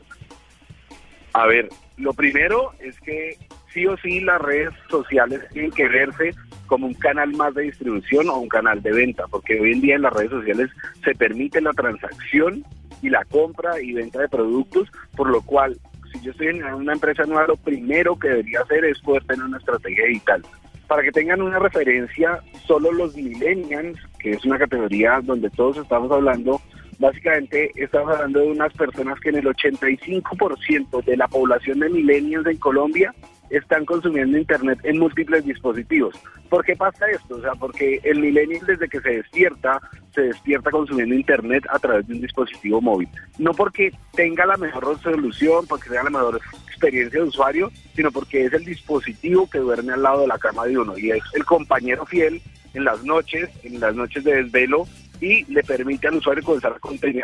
A 1.33 1.47
ver, 1.47 1.67
lo 1.97 2.13
primero 2.13 2.71
es 2.79 2.97
que 3.01 3.37
sí 3.73 3.85
o 3.85 3.97
sí 3.97 4.21
las 4.21 4.41
redes 4.41 4.69
sociales 4.89 5.41
tienen 5.51 5.71
que 5.71 5.87
verse 5.89 6.33
como 6.65 6.87
un 6.87 6.93
canal 6.93 7.33
más 7.33 7.53
de 7.53 7.63
distribución 7.63 8.29
o 8.29 8.37
un 8.37 8.49
canal 8.49 8.81
de 8.81 8.91
venta, 8.91 9.25
porque 9.29 9.59
hoy 9.59 9.73
en 9.73 9.81
día 9.81 9.95
en 9.95 10.01
las 10.01 10.13
redes 10.13 10.31
sociales 10.31 10.69
se 11.03 11.13
permite 11.15 11.61
la 11.61 11.71
transacción 11.73 12.63
y 13.01 13.09
la 13.09 13.23
compra 13.25 13.81
y 13.81 13.93
venta 13.93 14.19
de 14.19 14.29
productos, 14.29 14.89
por 15.15 15.29
lo 15.29 15.41
cual 15.41 15.77
si 16.11 16.21
yo 16.21 16.31
estoy 16.31 16.47
en 16.47 16.63
una 16.63 16.93
empresa 16.93 17.23
nueva, 17.25 17.47
lo 17.47 17.57
primero 17.57 18.17
que 18.17 18.29
debería 18.29 18.61
hacer 18.61 18.85
es 18.85 18.99
poder 18.99 19.23
tener 19.25 19.45
una 19.45 19.57
estrategia 19.57 20.05
digital. 20.05 20.43
Para 20.87 21.01
que 21.01 21.11
tengan 21.11 21.41
una 21.41 21.59
referencia, 21.59 22.39
solo 22.65 22.91
los 22.91 23.15
millennials, 23.15 23.99
que 24.19 24.31
es 24.31 24.45
una 24.45 24.59
categoría 24.59 25.19
donde 25.23 25.49
todos 25.49 25.77
estamos 25.77 26.11
hablando, 26.11 26.61
básicamente 26.99 27.71
estamos 27.75 28.13
hablando 28.13 28.39
de 28.39 28.51
unas 28.51 28.73
personas 28.73 29.19
que 29.19 29.29
en 29.29 29.37
el 29.37 29.45
85% 29.45 31.03
de 31.03 31.17
la 31.17 31.27
población 31.27 31.79
de 31.79 31.89
millennials 31.89 32.45
en 32.47 32.57
Colombia 32.57 33.13
están 33.49 33.85
consumiendo 33.85 34.37
Internet 34.37 34.79
en 34.83 34.99
múltiples 34.99 35.45
dispositivos. 35.45 36.15
¿Por 36.49 36.63
qué 36.63 36.75
pasa 36.75 37.05
esto? 37.07 37.35
O 37.35 37.41
sea, 37.41 37.53
porque 37.53 37.99
el 38.03 38.19
millennial 38.19 38.65
desde 38.65 38.87
que 38.87 39.01
se 39.01 39.09
despierta, 39.09 39.81
se 40.13 40.21
despierta 40.21 40.71
consumiendo 40.71 41.15
Internet 41.15 41.65
a 41.69 41.79
través 41.79 42.07
de 42.07 42.13
un 42.13 42.21
dispositivo 42.21 42.81
móvil. 42.81 43.09
No 43.39 43.51
porque 43.51 43.91
tenga 44.13 44.45
la 44.45 44.57
mejor 44.57 44.95
resolución, 44.95 45.65
porque 45.67 45.89
tenga 45.89 46.03
la 46.03 46.09
mejor 46.11 46.41
experiencia 46.67 47.19
de 47.19 47.27
usuario, 47.27 47.71
sino 47.95 48.11
porque 48.11 48.45
es 48.45 48.53
el 48.53 48.65
dispositivo 48.65 49.49
que 49.49 49.59
duerme 49.59 49.93
al 49.93 50.03
lado 50.03 50.21
de 50.21 50.27
la 50.27 50.37
cama 50.37 50.65
de 50.65 50.77
uno 50.77 50.97
y 50.97 51.11
es 51.11 51.23
el 51.33 51.45
compañero 51.45 52.05
fiel 52.05 52.41
en 52.73 52.83
las 52.83 53.03
noches, 53.03 53.49
en 53.63 53.79
las 53.79 53.95
noches 53.95 54.23
de 54.23 54.43
desvelo 54.43 54.85
y 55.21 55.45
le 55.51 55.63
permite 55.63 56.07
al 56.07 56.15
usuario 56.15 56.43
comenzar 56.43 56.75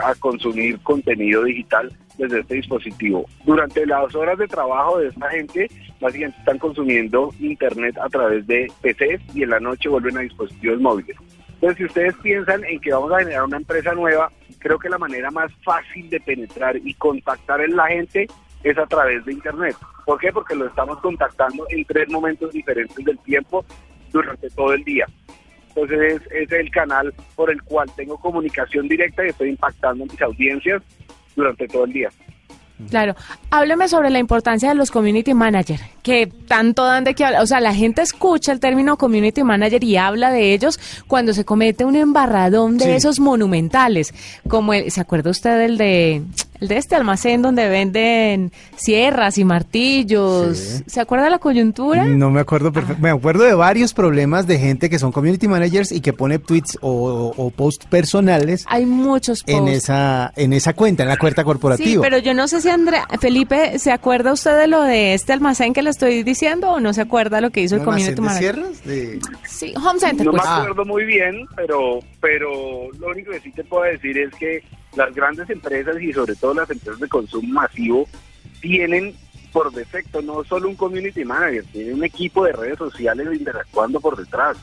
a, 0.04 0.16
consumir 0.16 0.80
contenido 0.80 1.44
digital 1.44 1.92
desde 2.18 2.40
este 2.40 2.56
dispositivo. 2.56 3.26
Durante 3.46 3.86
las 3.86 4.14
horas 4.16 4.38
de 4.38 4.48
trabajo 4.48 5.00
de 5.00 5.08
esta 5.08 5.30
gente, 5.30 5.68
básicamente 6.00 6.40
están 6.40 6.58
consumiendo 6.58 7.34
internet 7.40 7.98
a 7.98 8.10
través 8.10 8.46
de 8.48 8.72
PCs 8.82 9.36
y 9.36 9.44
en 9.44 9.50
la 9.50 9.60
noche 9.60 9.90
vuelven 9.90 10.18
a 10.18 10.22
dispositivos 10.22 10.80
móviles. 10.80 11.18
Entonces, 11.56 11.78
si 11.78 11.86
ustedes 11.86 12.16
piensan 12.24 12.64
en 12.66 12.80
que 12.80 12.92
vamos 12.92 13.12
a 13.12 13.20
generar 13.20 13.44
una 13.44 13.58
empresa 13.58 13.94
nueva, 13.94 14.32
creo 14.58 14.80
que 14.80 14.90
la 14.90 14.98
manera 14.98 15.30
más 15.30 15.52
fácil 15.64 16.10
de 16.10 16.20
penetrar 16.20 16.76
y 16.78 16.94
contactar 16.96 17.62
en 17.62 17.76
la 17.76 17.88
gente 17.88 18.28
es 18.64 18.78
a 18.78 18.88
través 18.88 19.24
de 19.26 19.34
internet. 19.34 19.76
¿Por 20.06 20.20
qué? 20.20 20.32
Porque 20.32 20.56
lo 20.56 20.66
estamos 20.66 21.00
contactando 21.00 21.66
en 21.70 21.86
tres 21.86 22.10
momentos 22.10 22.52
diferentes 22.52 23.06
del 23.06 23.18
tiempo 23.20 23.64
durante 24.12 24.50
todo 24.50 24.74
el 24.74 24.84
día. 24.84 25.06
Entonces 25.76 26.22
es, 26.32 26.52
el 26.52 26.70
canal 26.70 27.14
por 27.36 27.50
el 27.50 27.62
cual 27.64 27.90
tengo 27.96 28.18
comunicación 28.18 28.88
directa 28.88 29.26
y 29.26 29.30
estoy 29.30 29.50
impactando 29.50 30.04
en 30.04 30.12
mis 30.12 30.22
audiencias 30.22 30.82
durante 31.36 31.68
todo 31.68 31.86
el 31.86 31.94
día. 31.94 32.10
Claro, 32.90 33.16
hábleme 33.52 33.88
sobre 33.88 34.10
la 34.10 34.18
importancia 34.18 34.70
de 34.70 34.76
los 34.76 34.90
community 34.90 35.34
manager, 35.34 35.80
que 36.02 36.28
tanto 36.48 36.84
dan 36.84 37.04
de 37.04 37.14
que 37.14 37.24
hablar, 37.24 37.44
o 37.44 37.46
sea, 37.46 37.60
la 37.60 37.76
gente 37.76 38.02
escucha 38.02 38.52
el 38.52 38.60
término 38.60 38.98
community 38.98 39.44
manager 39.44 39.84
y 39.84 39.98
habla 39.98 40.32
de 40.32 40.54
ellos 40.54 40.80
cuando 41.08 41.34
se 41.34 41.46
comete 41.46 41.86
un 41.86 41.96
embarradón 41.96 42.78
de 42.78 42.96
esos 42.96 43.20
monumentales, 43.20 44.14
como 44.48 44.74
el, 44.74 44.90
¿se 44.90 45.00
acuerda 45.00 45.30
usted 45.30 45.60
del 45.60 45.78
de 45.78 46.24
de 46.62 46.78
este 46.78 46.96
almacén 46.96 47.42
donde 47.42 47.68
venden 47.68 48.52
sierras 48.76 49.38
y 49.38 49.44
martillos. 49.44 50.84
¿Se 50.86 51.02
acuerda 51.02 51.26
de 51.26 51.32
la 51.32 51.40
coyuntura? 51.40 52.06
No 52.06 52.30
me 52.30 52.40
acuerdo 52.40 52.72
perfecto. 52.72 53.02
Me 53.02 53.10
acuerdo 53.10 53.44
de 53.44 53.54
varios 53.54 53.94
problemas 53.94 54.48
de 54.48 54.60
gente 54.60 54.90
que 54.90 55.00
son 55.00 55.12
community 55.12 55.48
managers 55.48 55.92
y 55.92 56.02
que 56.02 56.14
pone 56.14 56.40
tweets 56.40 56.78
o, 56.82 57.34
o 57.36 57.50
posts 57.50 57.88
personales. 57.88 58.64
Hay 58.68 58.86
muchos 58.86 59.44
posts. 59.44 59.60
En 59.60 59.68
esa, 59.68 60.32
en 60.36 60.54
esa 60.54 60.74
cuenta, 60.74 61.04
en 61.04 61.10
la 61.10 61.18
cuenta 61.18 61.44
corporativa. 61.44 61.90
Sí, 61.90 61.98
pero 62.00 62.20
yo 62.20 62.34
no 62.34 62.48
sé 62.48 62.62
si 62.62 62.70
Andrea, 62.70 63.08
Felipe, 63.20 63.80
¿se 63.80 63.92
acuerda 63.92 64.32
usted 64.32 64.58
de 64.58 64.68
lo 64.68 64.84
de 64.84 65.14
este 65.16 65.34
almacén 65.34 65.74
que 65.74 65.82
le 65.82 65.90
estoy 65.90 66.24
diciendo 66.24 66.70
o 66.70 66.80
no 66.80 66.94
se 66.94 67.02
acuerda 67.02 67.42
lo 67.42 67.50
que 67.50 67.62
hizo 67.62 67.76
el 67.76 67.84
community 67.84 68.22
manager? 68.22 68.56
De 68.86 69.20
sierras? 69.20 69.42
Sí, 69.48 69.74
Home 69.76 70.00
Center. 70.00 70.26
No 70.28 70.34
me 70.34 70.38
pues. 70.38 70.50
acuerdo 70.50 70.86
muy 70.86 71.06
bien, 71.06 71.48
pero, 71.56 72.00
pero 72.20 72.92
lo 73.00 73.08
único 73.08 73.32
que 73.32 73.40
sí 73.40 73.52
te 73.52 73.64
puedo 73.64 73.84
decir 73.84 74.18
es 74.18 74.32
que 74.36 74.64
las 74.96 75.14
grandes 75.14 75.50
empresas 75.50 76.02
y 76.02 76.14
sobre 76.14 76.36
todo 76.36 76.54
las 76.54 76.70
empresas 76.70 77.00
de 77.00 77.08
consumo 77.08 77.54
masivo 77.54 78.08
tienen 78.62 79.16
por 79.52 79.72
defecto 79.72 80.22
no 80.22 80.44
solo 80.44 80.70
un 80.70 80.76
community 80.76 81.26
manager, 81.26 81.66
tienen 81.72 81.96
un 81.96 82.04
equipo 82.04 82.46
de 82.46 82.54
redes 82.54 82.78
sociales 82.78 83.28
interactuando 83.38 84.00
por 84.00 84.18
detrás. 84.18 84.58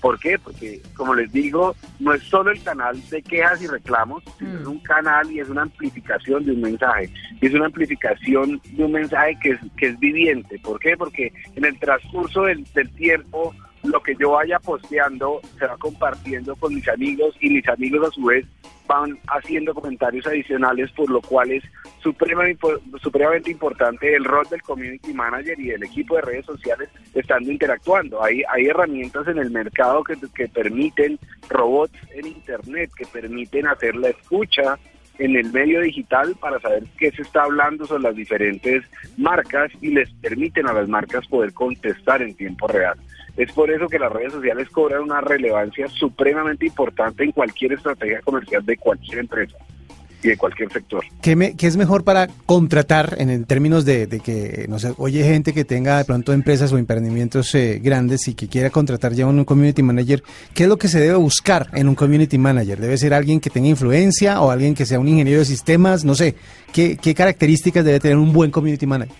¿Por 0.00 0.18
qué? 0.18 0.36
Porque, 0.36 0.82
como 0.96 1.14
les 1.14 1.30
digo, 1.30 1.76
no 2.00 2.12
es 2.12 2.24
solo 2.24 2.50
el 2.50 2.60
canal 2.60 3.00
de 3.08 3.22
quejas 3.22 3.62
y 3.62 3.68
reclamos, 3.68 4.24
sino 4.36 4.58
es 4.58 4.66
mm. 4.66 4.70
un 4.70 4.78
canal 4.80 5.30
y 5.30 5.38
es 5.38 5.48
una 5.48 5.62
amplificación 5.62 6.44
de 6.44 6.52
un 6.52 6.60
mensaje. 6.60 7.08
Y 7.40 7.46
es 7.46 7.54
una 7.54 7.66
amplificación 7.66 8.60
de 8.72 8.84
un 8.84 8.90
mensaje 8.90 9.38
que 9.40 9.50
es, 9.50 9.60
que 9.76 9.86
es 9.86 10.00
viviente. 10.00 10.58
¿Por 10.58 10.80
qué? 10.80 10.96
Porque 10.96 11.32
en 11.54 11.64
el 11.64 11.78
transcurso 11.78 12.42
del, 12.42 12.64
del 12.74 12.90
tiempo, 12.94 13.54
lo 13.84 14.02
que 14.02 14.14
yo 14.18 14.32
vaya 14.32 14.58
posteando 14.58 15.40
se 15.58 15.66
va 15.66 15.76
compartiendo 15.76 16.54
con 16.56 16.74
mis 16.74 16.88
amigos 16.88 17.34
y 17.40 17.50
mis 17.50 17.68
amigos 17.68 18.08
a 18.08 18.10
su 18.12 18.24
vez 18.24 18.46
van 18.86 19.18
haciendo 19.28 19.74
comentarios 19.74 20.26
adicionales, 20.26 20.90
por 20.92 21.08
lo 21.08 21.20
cual 21.20 21.50
es 21.50 21.64
supremamente, 22.02 23.50
importante 23.50 24.14
el 24.14 24.24
rol 24.24 24.46
del 24.50 24.62
community 24.62 25.12
manager 25.14 25.58
y 25.58 25.68
del 25.68 25.84
equipo 25.84 26.16
de 26.16 26.22
redes 26.22 26.46
sociales 26.46 26.88
estando 27.14 27.50
interactuando. 27.50 28.22
Hay, 28.22 28.42
hay 28.48 28.66
herramientas 28.66 29.26
en 29.28 29.38
el 29.38 29.50
mercado 29.50 30.02
que, 30.04 30.16
que 30.34 30.48
permiten 30.48 31.18
robots 31.48 31.96
en 32.14 32.26
Internet, 32.26 32.90
que 32.96 33.06
permiten 33.06 33.66
hacer 33.66 33.94
la 33.96 34.08
escucha 34.08 34.78
en 35.18 35.36
el 35.36 35.52
medio 35.52 35.80
digital 35.80 36.34
para 36.40 36.58
saber 36.60 36.84
qué 36.98 37.10
se 37.12 37.22
está 37.22 37.44
hablando 37.44 37.86
sobre 37.86 38.02
las 38.02 38.16
diferentes 38.16 38.84
marcas 39.16 39.70
y 39.80 39.88
les 39.88 40.10
permiten 40.14 40.66
a 40.66 40.72
las 40.72 40.88
marcas 40.88 41.26
poder 41.28 41.52
contestar 41.52 42.22
en 42.22 42.34
tiempo 42.34 42.66
real. 42.66 42.98
Es 43.36 43.50
por 43.52 43.70
eso 43.70 43.86
que 43.88 43.98
las 43.98 44.12
redes 44.12 44.32
sociales 44.32 44.68
cobran 44.70 45.02
una 45.02 45.20
relevancia 45.20 45.88
supremamente 45.88 46.66
importante 46.66 47.24
en 47.24 47.32
cualquier 47.32 47.72
estrategia 47.72 48.20
comercial 48.20 48.64
de 48.66 48.76
cualquier 48.76 49.18
empresa. 49.20 49.56
y 50.24 50.28
de 50.28 50.36
cualquier 50.36 50.70
sector. 50.72 51.02
¿Qué, 51.20 51.34
me- 51.34 51.56
qué 51.56 51.66
es 51.66 51.76
mejor 51.76 52.04
para 52.04 52.28
contratar 52.46 53.16
en, 53.18 53.44
términos 53.44 53.84
de, 53.84 54.06
de 54.06 54.20
que, 54.20 54.66
no 54.68 54.78
sé, 54.78 54.92
oye 54.98 55.24
gente 55.24 55.52
que 55.52 55.64
tenga 55.64 55.98
de 55.98 56.04
pronto 56.04 56.32
empresas 56.32 56.72
o 56.72 56.78
emprendimientos 56.78 57.52
eh, 57.56 57.80
grandes 57.82 58.28
y 58.28 58.34
que 58.34 58.46
quiera 58.46 58.70
contratar 58.70 59.14
ya 59.14 59.26
un 59.26 59.44
community 59.44 59.82
manager? 59.82 60.22
¿Qué 60.54 60.62
es 60.62 60.68
lo 60.68 60.76
que 60.76 60.86
se 60.86 61.00
debe 61.00 61.16
buscar 61.16 61.66
en 61.72 61.88
un 61.88 61.96
community 61.96 62.38
manager? 62.38 62.78
¿Debe 62.78 62.96
ser 62.98 63.14
alguien 63.14 63.40
que 63.40 63.50
tenga 63.50 63.66
influencia 63.68 64.40
o 64.42 64.52
alguien 64.52 64.76
que 64.76 64.86
sea 64.86 65.00
un 65.00 65.08
ingeniero 65.08 65.40
de 65.40 65.44
sistemas? 65.44 66.04
No 66.04 66.14
sé, 66.14 66.36
¿qué, 66.72 66.96
qué 67.02 67.14
características 67.16 67.84
debe 67.84 67.98
tener 67.98 68.16
un 68.16 68.32
buen 68.32 68.52
community 68.52 68.86
manager? 68.86 69.16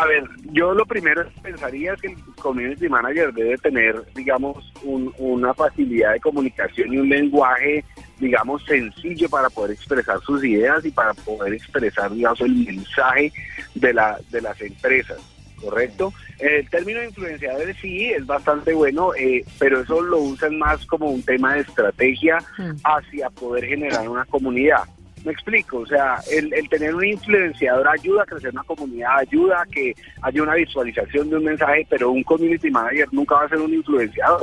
A 0.00 0.06
ver, 0.06 0.24
yo 0.52 0.72
lo 0.72 0.86
primero 0.86 1.22
que 1.24 1.40
pensaría 1.42 1.92
es 1.92 2.00
que 2.00 2.06
el 2.06 2.16
community 2.40 2.88
manager 2.88 3.34
debe 3.34 3.58
tener, 3.58 4.02
digamos, 4.14 4.72
un- 4.82 5.12
una 5.18 5.52
facilidad 5.52 6.14
de 6.14 6.20
comunicación 6.20 6.94
y 6.94 6.96
un 6.96 7.10
lenguaje, 7.10 7.84
digamos, 8.18 8.64
sencillo 8.64 9.28
para 9.28 9.50
poder 9.50 9.72
expresar 9.72 10.18
sus 10.22 10.42
ideas 10.42 10.82
y 10.86 10.90
para 10.90 11.12
poder 11.12 11.52
expresar, 11.52 12.10
digamos, 12.12 12.40
el 12.40 12.54
mensaje 12.64 13.30
de, 13.74 13.92
la, 13.92 14.18
de 14.30 14.40
las 14.40 14.58
empresas, 14.62 15.18
¿correcto? 15.60 16.14
El 16.38 16.66
término 16.70 17.00
de 17.00 17.08
influenciadores 17.08 17.76
sí 17.82 18.06
es 18.10 18.24
bastante 18.24 18.72
bueno, 18.72 19.14
eh, 19.14 19.44
pero 19.58 19.80
eso 19.82 20.00
lo 20.00 20.16
usan 20.16 20.58
más 20.58 20.86
como 20.86 21.10
un 21.10 21.22
tema 21.22 21.56
de 21.56 21.60
estrategia 21.60 22.38
Mm. 22.56 22.70
hacia 22.84 23.28
poder 23.28 23.66
generar 23.66 24.08
una 24.08 24.24
comunidad. 24.24 24.84
Me 25.24 25.32
explico, 25.32 25.78
o 25.78 25.86
sea, 25.86 26.16
el, 26.32 26.52
el 26.54 26.68
tener 26.68 26.94
un 26.94 27.04
influenciador 27.04 27.86
ayuda 27.88 28.22
a 28.22 28.26
crecer 28.26 28.50
una 28.52 28.62
comunidad, 28.62 29.18
ayuda 29.18 29.60
a 29.62 29.66
que 29.66 29.94
haya 30.22 30.42
una 30.42 30.54
visualización 30.54 31.28
de 31.28 31.36
un 31.36 31.44
mensaje, 31.44 31.86
pero 31.90 32.10
un 32.10 32.22
community 32.22 32.70
manager 32.70 33.06
nunca 33.12 33.34
va 33.34 33.44
a 33.44 33.48
ser 33.50 33.58
un 33.58 33.74
influenciador. 33.74 34.42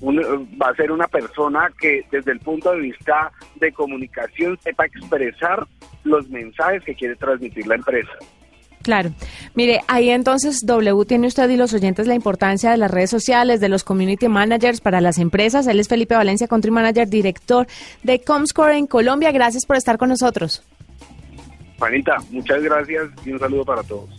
Un- 0.00 0.48
va 0.60 0.70
a 0.70 0.74
ser 0.76 0.90
una 0.92 1.06
persona 1.08 1.70
que 1.78 2.04
desde 2.10 2.32
el 2.32 2.40
punto 2.40 2.72
de 2.72 2.80
vista 2.80 3.30
de 3.56 3.70
comunicación 3.72 4.58
sepa 4.62 4.86
expresar 4.86 5.66
los 6.04 6.28
mensajes 6.30 6.82
que 6.84 6.94
quiere 6.94 7.16
transmitir 7.16 7.66
la 7.66 7.74
empresa. 7.74 8.12
Claro. 8.84 9.12
Mire, 9.54 9.80
ahí 9.88 10.10
entonces 10.10 10.66
W 10.66 11.06
tiene 11.06 11.26
usted 11.26 11.48
y 11.48 11.56
los 11.56 11.72
oyentes 11.72 12.06
la 12.06 12.14
importancia 12.14 12.70
de 12.70 12.76
las 12.76 12.90
redes 12.90 13.08
sociales, 13.08 13.58
de 13.58 13.70
los 13.70 13.82
community 13.82 14.28
managers 14.28 14.82
para 14.82 15.00
las 15.00 15.16
empresas. 15.16 15.66
Él 15.66 15.80
es 15.80 15.88
Felipe 15.88 16.14
Valencia, 16.14 16.46
Country 16.46 16.70
Manager, 16.70 17.08
director 17.08 17.66
de 18.02 18.20
Comscore 18.20 18.76
en 18.76 18.86
Colombia. 18.86 19.32
Gracias 19.32 19.64
por 19.64 19.76
estar 19.76 19.96
con 19.96 20.10
nosotros. 20.10 20.62
Juanita, 21.78 22.18
muchas 22.30 22.62
gracias 22.62 23.08
y 23.24 23.32
un 23.32 23.38
saludo 23.38 23.64
para 23.64 23.82
todos. 23.82 24.10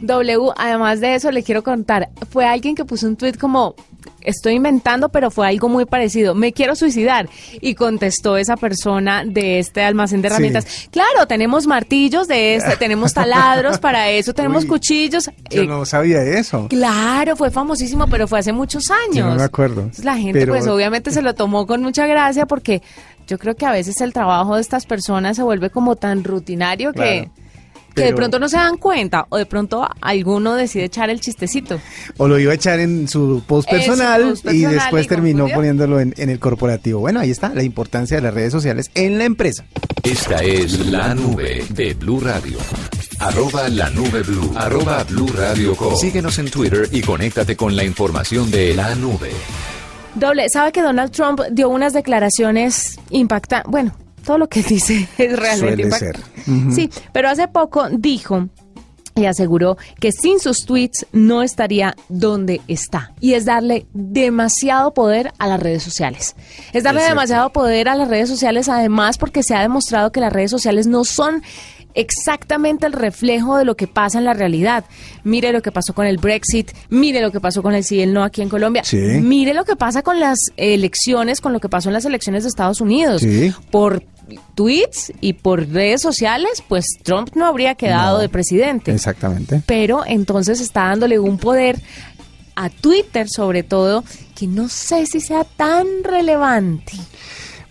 W, 0.00 0.50
además 0.56 1.00
de 1.00 1.14
eso, 1.14 1.30
le 1.30 1.44
quiero 1.44 1.62
contar, 1.62 2.08
fue 2.28 2.44
alguien 2.44 2.74
que 2.74 2.84
puso 2.84 3.06
un 3.06 3.14
tweet 3.16 3.34
como, 3.34 3.76
estoy 4.20 4.54
inventando, 4.54 5.08
pero 5.08 5.30
fue 5.30 5.46
algo 5.48 5.68
muy 5.68 5.84
parecido, 5.84 6.34
me 6.34 6.52
quiero 6.52 6.74
suicidar. 6.76 7.28
Y 7.60 7.74
contestó 7.74 8.36
esa 8.36 8.56
persona 8.56 9.24
de 9.26 9.58
este 9.58 9.82
almacén 9.82 10.22
de 10.22 10.28
Sí. 10.28 10.32
herramientas, 10.34 10.88
claro, 10.90 11.26
tenemos 11.26 11.66
martillos 11.66 12.28
de 12.28 12.54
este, 12.56 12.76
tenemos 12.76 13.14
taladros 13.14 13.78
para 13.78 14.08
eso, 14.10 14.32
tenemos 14.34 14.64
Uy, 14.64 14.68
cuchillos. 14.70 15.30
Yo 15.50 15.62
Eh, 15.62 15.66
no 15.66 15.84
sabía 15.84 16.22
eso. 16.22 16.68
Claro, 16.68 17.36
fue 17.36 17.50
famosísimo, 17.50 18.06
pero 18.08 18.28
fue 18.28 18.38
hace 18.38 18.52
muchos 18.52 18.90
años. 18.90 19.16
Yo 19.16 19.26
no 19.26 19.34
me 19.36 19.42
acuerdo. 19.42 19.80
Entonces, 19.82 20.04
la 20.04 20.16
gente, 20.16 20.40
Pero- 20.40 20.52
pues 20.52 20.66
obviamente 20.66 21.10
se 21.10 21.22
lo 21.22 21.34
tomó 21.34 21.66
con 21.66 21.82
mucha 21.82 22.06
gracia 22.06 22.46
porque 22.46 22.82
yo 23.26 23.38
creo 23.38 23.54
que 23.54 23.66
a 23.66 23.72
veces 23.72 24.00
el 24.00 24.12
trabajo 24.12 24.56
de 24.56 24.60
estas 24.60 24.84
personas 24.86 25.36
se 25.36 25.42
vuelve 25.42 25.70
como 25.70 25.96
tan 25.96 26.24
rutinario 26.24 26.92
que, 26.92 27.30
Que 27.94 28.04
de 28.04 28.14
pronto 28.14 28.38
no 28.38 28.48
se 28.48 28.56
dan 28.56 28.76
cuenta 28.76 29.26
o 29.28 29.36
de 29.36 29.46
pronto 29.46 29.88
alguno 30.00 30.54
decide 30.54 30.84
echar 30.84 31.10
el 31.10 31.20
chistecito. 31.20 31.80
O 32.16 32.28
lo 32.28 32.38
iba 32.38 32.52
a 32.52 32.54
echar 32.54 32.80
en 32.80 33.08
su 33.08 33.42
post 33.46 33.68
su 33.68 33.76
personal 33.76 34.34
y 34.50 34.62
después 34.64 35.04
y 35.04 35.08
terminó 35.08 35.44
confundió. 35.44 35.56
poniéndolo 35.56 36.00
en, 36.00 36.14
en 36.16 36.30
el 36.30 36.38
corporativo. 36.38 37.00
Bueno, 37.00 37.20
ahí 37.20 37.30
está 37.30 37.54
la 37.54 37.62
importancia 37.62 38.16
de 38.16 38.22
las 38.22 38.34
redes 38.34 38.52
sociales 38.52 38.90
en 38.94 39.18
la 39.18 39.24
empresa. 39.24 39.64
Esta 40.02 40.36
es 40.42 40.86
la 40.86 41.14
nube 41.14 41.64
de 41.70 41.94
Blue 41.94 42.20
Radio. 42.20 42.58
Arroba 43.20 43.68
la 43.68 43.88
nube 43.90 44.22
blue. 44.22 44.52
Arroba 44.56 45.04
blue 45.04 45.28
radio 45.28 45.76
com. 45.76 45.94
Síguenos 45.96 46.38
en 46.40 46.50
Twitter 46.50 46.88
y 46.90 47.02
conéctate 47.02 47.54
con 47.54 47.76
la 47.76 47.84
información 47.84 48.50
de 48.50 48.74
la 48.74 48.96
nube. 48.96 49.30
Doble, 50.16 50.48
¿sabe 50.48 50.72
que 50.72 50.82
Donald 50.82 51.12
Trump 51.12 51.40
dio 51.52 51.68
unas 51.68 51.92
declaraciones 51.92 52.98
impactantes? 53.10 53.70
Bueno, 53.70 53.94
todo 54.22 54.38
lo 54.38 54.48
que 54.48 54.62
dice 54.68 55.08
es 55.18 55.38
realmente 55.38 55.56
Suele 55.58 55.82
impactante. 55.82 56.42
ser. 56.44 56.72
Sí, 56.74 56.90
pero 57.12 57.28
hace 57.28 57.48
poco 57.48 57.88
dijo 57.90 58.48
y 59.14 59.26
aseguró 59.26 59.76
que 60.00 60.10
sin 60.10 60.40
sus 60.40 60.64
tweets 60.64 61.06
no 61.12 61.42
estaría 61.42 61.94
donde 62.08 62.62
está. 62.66 63.12
Y 63.20 63.34
es 63.34 63.44
darle 63.44 63.86
demasiado 63.92 64.94
poder 64.94 65.32
a 65.38 65.48
las 65.48 65.60
redes 65.60 65.82
sociales. 65.82 66.34
Es 66.72 66.82
darle 66.82 67.02
demasiado 67.02 67.50
poder 67.52 67.90
a 67.90 67.94
las 67.94 68.08
redes 68.08 68.30
sociales, 68.30 68.70
además 68.70 69.18
porque 69.18 69.42
se 69.42 69.54
ha 69.54 69.60
demostrado 69.60 70.12
que 70.12 70.20
las 70.20 70.32
redes 70.32 70.50
sociales 70.50 70.86
no 70.86 71.04
son 71.04 71.42
exactamente 71.94 72.86
el 72.86 72.92
reflejo 72.92 73.56
de 73.56 73.64
lo 73.64 73.76
que 73.76 73.86
pasa 73.86 74.18
en 74.18 74.24
la 74.24 74.34
realidad. 74.34 74.84
Mire 75.24 75.52
lo 75.52 75.62
que 75.62 75.72
pasó 75.72 75.92
con 75.94 76.06
el 76.06 76.18
Brexit, 76.18 76.70
mire 76.90 77.20
lo 77.20 77.30
que 77.32 77.40
pasó 77.40 77.62
con 77.62 77.74
el 77.74 77.84
sí 77.84 77.96
y 77.96 78.00
el 78.02 78.12
no 78.12 78.24
aquí 78.24 78.42
en 78.42 78.48
Colombia, 78.48 78.84
Sí. 78.84 78.96
mire 78.96 79.54
lo 79.54 79.64
que 79.64 79.76
pasa 79.76 80.02
con 80.02 80.20
las 80.20 80.38
elecciones, 80.56 81.40
con 81.40 81.52
lo 81.52 81.60
que 81.60 81.68
pasó 81.68 81.88
en 81.88 81.94
las 81.94 82.04
elecciones 82.04 82.42
de 82.44 82.48
Estados 82.48 82.80
Unidos. 82.80 83.22
Sí. 83.22 83.52
Por 83.70 84.04
tweets 84.54 85.12
y 85.20 85.34
por 85.34 85.68
redes 85.68 86.00
sociales, 86.00 86.62
pues 86.68 86.86
Trump 87.02 87.30
no 87.34 87.46
habría 87.46 87.74
quedado 87.74 88.16
No. 88.16 88.22
de 88.22 88.28
presidente. 88.28 88.92
Exactamente. 88.92 89.62
Pero 89.66 90.04
entonces 90.06 90.60
está 90.60 90.82
dándole 90.84 91.18
un 91.18 91.38
poder 91.38 91.80
a 92.54 92.68
Twitter, 92.70 93.28
sobre 93.28 93.62
todo, 93.62 94.04
que 94.34 94.46
no 94.46 94.68
sé 94.68 95.06
si 95.06 95.20
sea 95.20 95.44
tan 95.44 95.86
relevante. 96.04 96.92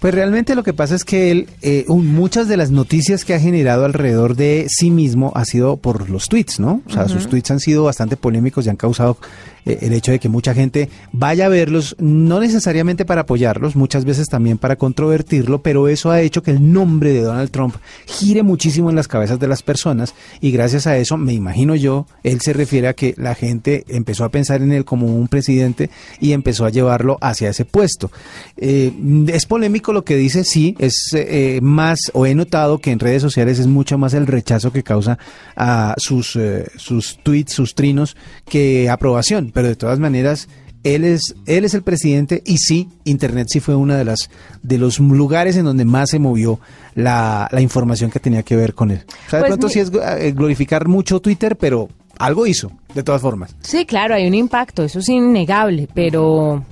Pues 0.01 0.15
realmente 0.15 0.55
lo 0.55 0.63
que 0.63 0.73
pasa 0.73 0.95
es 0.95 1.05
que 1.05 1.29
él, 1.29 1.47
eh, 1.61 1.85
un- 1.87 2.07
muchas 2.07 2.47
de 2.47 2.57
las 2.57 2.71
noticias 2.71 3.23
que 3.23 3.35
ha 3.35 3.39
generado 3.39 3.85
alrededor 3.85 4.35
de 4.35 4.65
sí 4.67 4.89
mismo 4.89 5.31
ha 5.35 5.45
sido 5.45 5.77
por 5.77 6.09
los 6.09 6.27
tweets, 6.27 6.59
¿no? 6.59 6.81
O 6.87 6.89
sea, 6.89 7.07
sus 7.07 7.27
tweets 7.27 7.51
han 7.51 7.59
sido 7.59 7.83
bastante 7.83 8.17
polémicos 8.17 8.65
y 8.65 8.69
han 8.69 8.77
causado 8.77 9.17
el 9.65 9.93
hecho 9.93 10.11
de 10.11 10.19
que 10.19 10.29
mucha 10.29 10.53
gente 10.53 10.89
vaya 11.11 11.45
a 11.45 11.49
verlos, 11.49 11.95
no 11.99 12.39
necesariamente 12.39 13.05
para 13.05 13.21
apoyarlos, 13.21 13.75
muchas 13.75 14.05
veces 14.05 14.27
también 14.27 14.57
para 14.57 14.75
controvertirlo, 14.75 15.61
pero 15.61 15.87
eso 15.87 16.11
ha 16.11 16.21
hecho 16.21 16.43
que 16.43 16.51
el 16.51 16.71
nombre 16.71 17.13
de 17.13 17.21
Donald 17.21 17.51
Trump 17.51 17.75
gire 18.05 18.43
muchísimo 18.43 18.89
en 18.89 18.95
las 18.95 19.07
cabezas 19.07 19.39
de 19.39 19.47
las 19.47 19.61
personas 19.61 20.13
y 20.39 20.51
gracias 20.51 20.87
a 20.87 20.97
eso, 20.97 21.17
me 21.17 21.33
imagino 21.33 21.75
yo, 21.75 22.07
él 22.23 22.41
se 22.41 22.53
refiere 22.53 22.87
a 22.87 22.93
que 22.93 23.13
la 23.17 23.35
gente 23.35 23.85
empezó 23.87 24.23
a 24.23 24.29
pensar 24.29 24.61
en 24.61 24.71
él 24.71 24.85
como 24.85 25.07
un 25.07 25.27
presidente 25.27 25.89
y 26.19 26.33
empezó 26.33 26.65
a 26.65 26.69
llevarlo 26.69 27.17
hacia 27.21 27.49
ese 27.49 27.65
puesto. 27.65 28.11
Eh, 28.57 28.91
es 29.27 29.45
polémico 29.45 29.93
lo 29.93 30.03
que 30.03 30.15
dice, 30.15 30.43
sí, 30.43 30.75
es 30.79 31.09
eh, 31.13 31.59
más, 31.61 31.99
o 32.13 32.25
he 32.25 32.35
notado 32.35 32.79
que 32.79 32.91
en 32.91 32.99
redes 32.99 33.21
sociales 33.21 33.59
es 33.59 33.67
mucho 33.67 33.97
más 33.97 34.13
el 34.13 34.27
rechazo 34.27 34.71
que 34.71 34.83
causa 34.83 35.17
a 35.55 35.95
sus, 35.97 36.35
eh, 36.35 36.67
sus 36.75 37.19
tweets, 37.23 37.53
sus 37.53 37.75
trinos, 37.75 38.15
que 38.47 38.89
aprobación, 38.89 39.50
pero 39.53 39.67
de 39.67 39.75
todas 39.75 39.99
maneras... 39.99 40.47
Él 40.83 41.03
es, 41.03 41.35
él 41.45 41.63
es 41.63 41.75
el 41.75 41.83
presidente 41.83 42.41
y 42.43 42.57
sí, 42.57 42.89
Internet 43.03 43.49
sí 43.51 43.59
fue 43.59 43.75
uno 43.75 43.93
de, 43.93 44.03
las, 44.03 44.31
de 44.63 44.79
los 44.79 44.97
lugares 44.97 45.55
en 45.55 45.63
donde 45.65 45.85
más 45.85 46.09
se 46.09 46.17
movió 46.17 46.59
la, 46.95 47.47
la 47.51 47.61
información 47.61 48.09
que 48.09 48.19
tenía 48.19 48.41
que 48.41 48.55
ver 48.55 48.73
con 48.73 48.89
él. 48.89 49.03
O 49.27 49.29
sea, 49.29 49.37
de 49.37 49.43
Pues 49.43 49.49
pronto 49.51 49.67
mi- 49.67 49.73
sí 49.73 49.79
es 49.79 49.91
eh, 49.93 50.31
glorificar 50.35 50.87
mucho 50.87 51.19
Twitter, 51.19 51.55
pero 51.55 51.87
algo 52.17 52.47
hizo, 52.47 52.71
de 52.95 53.03
todas 53.03 53.21
formas. 53.21 53.55
Sí, 53.61 53.85
claro, 53.85 54.15
hay 54.15 54.25
un 54.25 54.33
impacto, 54.33 54.83
eso 54.83 54.97
es 54.97 55.09
innegable, 55.09 55.87
pero 55.93 56.65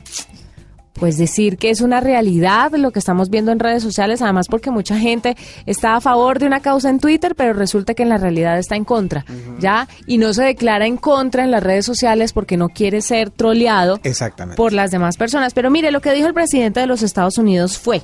pues 1.00 1.18
decir 1.18 1.58
que 1.58 1.70
es 1.70 1.82
una 1.82 2.02
realidad 2.02 2.72
lo 2.74 2.92
que 2.92 3.00
estamos 3.00 3.30
viendo 3.30 3.52
en 3.52 3.60
redes 3.60 3.84
sociales, 3.84 4.22
además 4.22 4.48
porque 4.48 4.72
mucha 4.72 4.98
gente 4.98 5.36
está 5.66 5.96
a 5.96 6.02
favor 6.02 6.40
de 6.40 6.46
una 6.46 6.60
causa 6.60 6.90
en 6.90 7.00
Twitter, 7.00 7.36
pero 7.36 7.54
resulta 7.54 7.94
que 7.94 8.04
en 8.04 8.10
la 8.10 8.18
realidad 8.18 8.58
está 8.60 8.76
en 8.76 8.86
contra, 8.86 9.26
¿ya? 9.60 9.88
Y 10.06 10.18
no 10.18 10.34
se 10.34 10.44
declara 10.44 10.86
en 10.86 10.98
contra 10.98 11.44
en 11.44 11.52
las 11.52 11.64
redes 11.64 11.86
sociales 11.86 12.34
porque 12.34 12.58
no 12.58 12.70
quiere 12.70 13.02
ser 13.02 13.30
troleado 13.30 14.00
Exactamente. 14.04 14.58
por 14.58 14.74
las 14.74 14.92
demás 14.92 15.18
personas. 15.18 15.54
Pero 15.54 15.72
mire, 15.72 15.92
lo 15.92 16.02
que 16.02 16.12
dijo 16.12 16.28
el 16.28 16.34
presidente 16.34 16.80
de 16.80 16.88
los 16.88 17.02
Estados 17.02 17.38
Unidos 17.38 17.78
fue, 17.78 18.02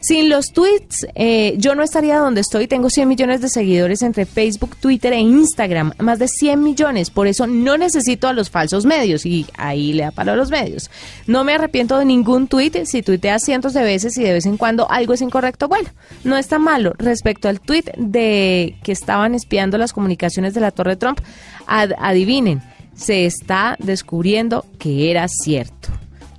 sin 0.00 0.28
los 0.28 0.46
tweets, 0.52 1.06
eh, 1.14 1.54
yo 1.58 1.74
no 1.74 1.82
estaría 1.82 2.18
donde 2.18 2.40
estoy. 2.40 2.66
Tengo 2.66 2.90
100 2.90 3.08
millones 3.08 3.40
de 3.40 3.48
seguidores 3.48 4.02
entre 4.02 4.26
Facebook, 4.26 4.76
Twitter 4.76 5.12
e 5.12 5.20
Instagram. 5.20 5.92
Más 5.98 6.18
de 6.18 6.26
100 6.28 6.60
millones. 6.62 7.10
Por 7.10 7.26
eso 7.28 7.46
no 7.46 7.76
necesito 7.78 8.26
a 8.26 8.32
los 8.32 8.50
falsos 8.50 8.84
medios. 8.84 9.24
Y 9.24 9.46
ahí 9.56 9.92
le 9.92 10.04
apalo 10.04 10.32
a 10.32 10.36
los 10.36 10.50
medios. 10.50 10.90
No 11.28 11.44
me 11.44 11.54
arrepiento 11.54 11.98
de 11.98 12.04
ningún 12.04 12.48
tweet. 12.48 12.84
Si 12.84 13.02
tuiteas 13.02 13.42
cientos 13.44 13.74
de 13.74 13.82
veces 13.84 14.16
y 14.18 14.22
de 14.24 14.32
vez 14.32 14.46
en 14.46 14.56
cuando 14.56 14.90
algo 14.90 15.14
es 15.14 15.20
incorrecto, 15.22 15.68
bueno, 15.68 15.88
no 16.24 16.36
está 16.36 16.58
malo. 16.58 16.94
Respecto 16.98 17.48
al 17.48 17.60
tweet 17.60 17.84
de 17.96 18.76
que 18.82 18.90
estaban 18.92 19.34
espiando 19.36 19.78
las 19.78 19.92
comunicaciones 19.92 20.52
de 20.54 20.60
la 20.60 20.72
Torre 20.72 20.96
Trump, 20.96 21.20
ad- 21.66 21.92
adivinen, 21.98 22.60
se 22.96 23.24
está 23.24 23.76
descubriendo 23.78 24.66
que 24.78 25.10
era 25.12 25.28
cierto. 25.28 25.88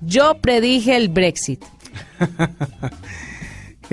Yo 0.01 0.35
predije 0.41 0.97
el 0.97 1.07
Brexit. 1.07 1.63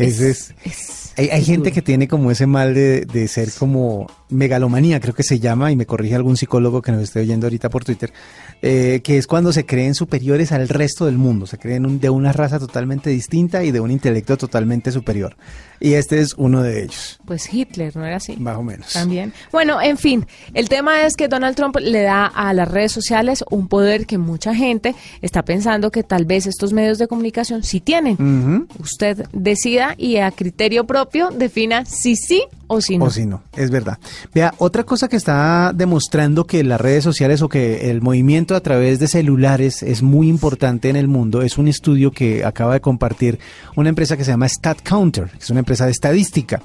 Es, 0.01 0.21
Es- 0.65 1.13
hay, 1.17 1.29
hay 1.31 1.45
gente 1.45 1.73
que 1.73 1.83
tiene 1.83 2.09
como 2.09 2.31
ese 2.31 2.47
mal 2.47 2.75
de, 2.75 3.03
de 3.05 3.29
ser 3.29 3.51
como 3.53 4.07
megalomanía, 4.31 5.01
creo 5.01 5.15
que 5.15 5.23
se 5.23 5.39
llama, 5.41 5.71
y 5.73 5.77
me 5.77 5.87
corrige 5.87 6.15
algún 6.15 6.37
psicólogo 6.37 6.83
que 6.83 6.93
nos 6.93 7.03
esté 7.03 7.21
oyendo 7.21 7.47
ahorita 7.47 7.69
por 7.71 7.85
Twitter, 7.85 8.13
eh, 8.63 9.01
que 9.05 9.19
es 9.19 9.27
cuando 9.27 9.53
se 9.53 9.65
creen 9.67 9.95
superiores 9.95 10.53
al 10.53 10.69
resto 10.69 11.07
del 11.07 11.19
mundo, 11.19 11.47
se 11.47 11.59
creen 11.59 11.87
un- 11.87 12.01
de 12.01 12.11
una 12.11 12.33
raza 12.33 12.59
totalmente 12.59 13.11
distinta 13.11 13.65
y 13.65 13.71
de 13.71 13.81
un 13.81 13.91
intelecto 13.91 14.37
totalmente 14.37 14.93
superior. 14.93 15.37
Y 15.83 15.95
este 15.95 16.21
es 16.21 16.35
uno 16.37 16.63
de 16.63 16.83
ellos, 16.85 17.19
Pues 17.25 17.53
Hitler, 17.53 17.97
¿no 17.97 18.05
era 18.05 18.17
así? 18.17 18.37
más 18.37 18.57
o 18.59 18.63
menos. 18.63 18.93
También. 18.93 19.33
Bueno, 19.51 19.81
en 19.81 19.97
fin, 19.97 20.27
el 20.53 20.69
tema 20.69 21.07
es 21.07 21.17
que 21.17 21.27
Donald 21.29 21.57
Trump 21.57 21.77
le 21.81 22.03
da 22.03 22.27
a 22.27 22.53
las 22.53 22.69
redes 22.71 22.93
sociales 22.93 23.43
un 23.51 23.67
poder 23.67 24.05
que 24.07 24.19
mucha 24.19 24.55
gente 24.55 24.95
está 25.23 25.43
pensando 25.43 25.91
que 25.91 26.03
tal 26.03 26.27
vez 26.27 26.47
estos 26.47 26.73
medios 26.75 26.99
de 26.99 27.09
comunicación 27.09 27.63
sí 27.63 27.81
tienen. 27.81 28.67
Usted 28.79 29.25
decida 29.33 29.95
y 29.97 30.17
a 30.19 30.31
criterio 30.31 30.85
propio 30.85 31.31
defina 31.31 31.85
si 31.87 32.15
sí 32.17 32.45
o 32.73 32.81
si 32.81 32.99
no. 32.99 33.07
O 33.07 33.11
si 33.11 33.27
no, 33.27 33.43
es 33.57 33.69
verdad. 33.73 33.99
Vea, 34.33 34.55
otra 34.59 34.85
cosa 34.85 35.09
que 35.09 35.17
está 35.17 35.73
demostrando 35.75 36.47
que 36.47 36.63
las 36.63 36.81
redes 36.81 37.03
sociales 37.03 37.43
o 37.43 37.49
que 37.49 37.91
el 37.91 38.01
movimiento 38.01 38.55
a 38.55 38.61
través 38.61 39.01
de 39.01 39.09
celulares 39.09 39.83
es 39.83 40.03
muy 40.03 40.29
importante 40.29 40.89
en 40.89 40.95
el 40.95 41.09
mundo 41.09 41.43
es 41.43 41.59
un 41.59 41.67
estudio 41.67 42.13
que 42.13 42.45
acaba 42.45 42.75
de 42.75 42.81
compartir 42.81 43.41
una 43.75 43.89
empresa 43.89 44.17
que 44.17 44.23
se 44.23 44.31
llama 44.31 44.49
StatCounter, 44.49 45.31
que 45.31 45.39
es 45.39 45.51
una 45.51 45.59
empresa 45.59 45.87
de 45.87 45.91
estadística. 45.91 46.63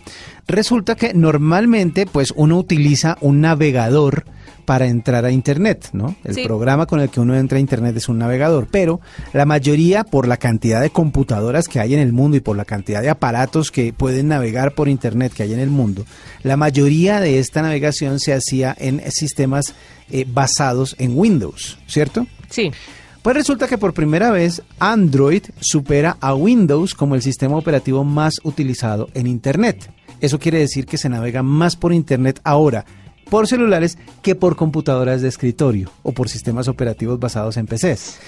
Resulta 0.47 0.93
que 0.93 1.15
normalmente 1.15 2.05
pues 2.05 2.31
uno 2.35 2.59
utiliza 2.59 3.17
un 3.21 3.41
navegador 3.41 4.25
para 4.65 4.87
entrar 4.87 5.23
a 5.25 5.31
internet, 5.31 5.89
¿no? 5.93 6.15
El 6.23 6.35
Sí. 6.35 6.43
programa 6.43 6.85
con 6.85 6.99
el 6.99 7.09
que 7.09 7.19
uno 7.19 7.35
entra 7.35 7.57
a 7.57 7.61
internet 7.61 7.95
es 7.95 8.09
un 8.09 8.17
navegador, 8.17 8.67
pero 8.69 8.99
la 9.33 9.45
mayoría 9.45 10.03
por 10.03 10.27
la 10.27 10.37
cantidad 10.37 10.81
de 10.81 10.89
computadoras 10.89 11.67
que 11.67 11.79
hay 11.79 11.93
en 11.93 11.99
el 11.99 12.11
mundo 12.13 12.35
y 12.37 12.41
por 12.41 12.57
la 12.57 12.65
cantidad 12.65 13.01
de 13.01 13.09
aparatos 13.09 13.71
que 13.71 13.93
pueden 13.93 14.27
navegar 14.27 14.73
por 14.73 14.89
internet 14.89 15.31
que 15.33 15.43
hay 15.43 15.53
en 15.53 15.59
el 15.59 15.69
mundo, 15.69 16.05
la 16.43 16.57
mayoría 16.57 17.19
de 17.19 17.39
esta 17.39 17.61
navegación 17.61 18.19
se 18.19 18.33
hacía 18.33 18.75
en 18.77 19.01
sistemas 19.11 19.73
eh, 20.09 20.25
basados 20.27 20.95
en 20.99 21.17
Windows, 21.17 21.77
¿cierto? 21.87 22.27
Sí. 22.49 22.71
Pues 23.21 23.35
resulta 23.35 23.67
que 23.67 23.79
por 23.79 23.93
primera 23.95 24.29
vez 24.29 24.61
Android 24.77 25.41
supera 25.59 26.15
a 26.21 26.35
Windows 26.35 26.93
como 26.93 27.15
el 27.15 27.23
sistema 27.23 27.55
operativo 27.57 28.03
más 28.03 28.39
utilizado 28.43 29.09
en 29.15 29.25
Internet. 29.25 29.89
Eso 30.21 30.37
quiere 30.39 30.59
decir 30.59 30.85
que 30.85 30.99
se 30.99 31.09
navega 31.09 31.41
más 31.41 31.75
por 31.75 31.91
Internet 31.91 32.39
ahora 32.43 32.85
por 33.29 33.47
celulares 33.47 33.97
que 34.21 34.35
por 34.35 34.55
computadoras 34.55 35.21
de 35.21 35.29
escritorio 35.29 35.91
o 36.03 36.11
por 36.11 36.29
sistemas 36.29 36.67
operativos 36.67 37.19
basados 37.19 37.57
en 37.57 37.67
PCs. 37.67 38.19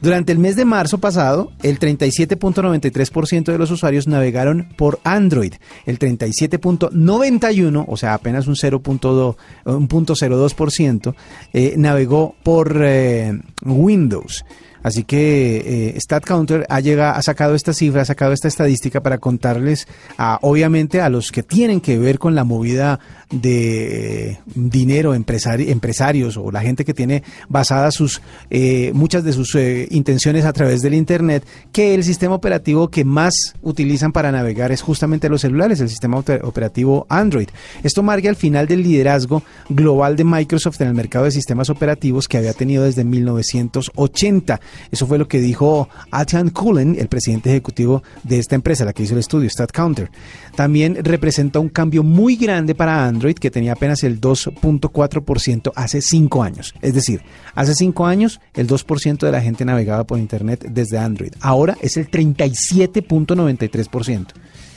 Durante 0.00 0.30
el 0.30 0.38
mes 0.38 0.54
de 0.54 0.64
marzo 0.64 0.98
pasado, 0.98 1.50
el 1.64 1.80
37.93% 1.80 3.44
de 3.50 3.58
los 3.58 3.72
usuarios 3.72 4.06
navegaron 4.06 4.68
por 4.76 5.00
Android, 5.02 5.54
el 5.86 5.98
37.91, 5.98 7.84
o 7.88 7.96
sea, 7.96 8.14
apenas 8.14 8.46
un 8.46 8.54
0.2, 8.54 9.36
un 9.64 9.88
punto 9.88 10.14
0.02%, 10.14 11.14
eh, 11.52 11.74
navegó 11.76 12.36
por 12.44 12.80
eh, 12.80 13.40
Windows. 13.64 14.44
Así 14.82 15.04
que 15.04 15.92
eh, 15.96 16.00
StatCounter 16.00 16.66
ha, 16.68 16.80
llegado, 16.80 17.16
ha 17.16 17.22
sacado 17.22 17.54
esta 17.54 17.72
cifra, 17.72 18.02
ha 18.02 18.04
sacado 18.04 18.32
esta 18.32 18.48
estadística 18.48 19.02
para 19.02 19.18
contarles, 19.18 19.86
a, 20.16 20.38
obviamente, 20.42 21.00
a 21.00 21.08
los 21.08 21.32
que 21.32 21.42
tienen 21.42 21.80
que 21.80 21.98
ver 21.98 22.18
con 22.18 22.34
la 22.34 22.44
movida 22.44 23.00
de 23.30 24.30
eh, 24.30 24.40
dinero, 24.54 25.14
empresari 25.14 25.70
empresarios 25.70 26.36
o 26.36 26.50
la 26.50 26.62
gente 26.62 26.84
que 26.84 26.94
tiene 26.94 27.22
basadas 27.48 27.94
sus 27.94 28.22
eh, 28.50 28.90
muchas 28.94 29.22
de 29.24 29.32
sus 29.32 29.54
eh, 29.54 29.86
intenciones 29.90 30.44
a 30.44 30.52
través 30.52 30.80
del 30.80 30.94
Internet, 30.94 31.44
que 31.72 31.94
el 31.94 32.04
sistema 32.04 32.34
operativo 32.34 32.88
que 32.88 33.04
más 33.04 33.34
utilizan 33.62 34.12
para 34.12 34.32
navegar 34.32 34.72
es 34.72 34.80
justamente 34.80 35.28
los 35.28 35.42
celulares, 35.42 35.80
el 35.80 35.88
sistema 35.88 36.16
oper- 36.18 36.40
operativo 36.44 37.06
Android. 37.08 37.48
Esto 37.82 38.02
marca 38.02 38.28
el 38.28 38.36
final 38.36 38.66
del 38.66 38.82
liderazgo 38.82 39.42
global 39.68 40.16
de 40.16 40.24
Microsoft 40.24 40.80
en 40.80 40.88
el 40.88 40.94
mercado 40.94 41.24
de 41.26 41.30
sistemas 41.32 41.68
operativos 41.68 42.28
que 42.28 42.38
había 42.38 42.52
tenido 42.54 42.84
desde 42.84 43.04
1980. 43.04 44.60
Eso 44.90 45.06
fue 45.06 45.18
lo 45.18 45.28
que 45.28 45.40
dijo 45.40 45.88
Atian 46.10 46.50
Cullen, 46.50 46.96
el 46.98 47.08
presidente 47.08 47.50
ejecutivo 47.50 48.02
de 48.24 48.38
esta 48.38 48.54
empresa, 48.54 48.84
la 48.84 48.92
que 48.92 49.02
hizo 49.02 49.14
el 49.14 49.20
estudio, 49.20 49.50
StatCounter. 49.50 50.10
También 50.56 51.04
representa 51.04 51.58
un 51.58 51.68
cambio 51.68 52.02
muy 52.02 52.36
grande 52.36 52.74
para 52.74 53.06
Android, 53.06 53.34
que 53.34 53.50
tenía 53.50 53.72
apenas 53.72 54.04
el 54.04 54.20
2.4% 54.20 55.72
hace 55.74 56.02
cinco 56.02 56.42
años. 56.42 56.74
Es 56.82 56.94
decir, 56.94 57.22
hace 57.54 57.74
cinco 57.74 58.06
años 58.06 58.40
el 58.54 58.66
2% 58.66 59.18
de 59.18 59.32
la 59.32 59.40
gente 59.40 59.64
navegaba 59.64 60.04
por 60.04 60.18
Internet 60.18 60.66
desde 60.70 60.98
Android. 60.98 61.32
Ahora 61.40 61.76
es 61.80 61.96
el 61.96 62.10
37.93%. 62.10 64.26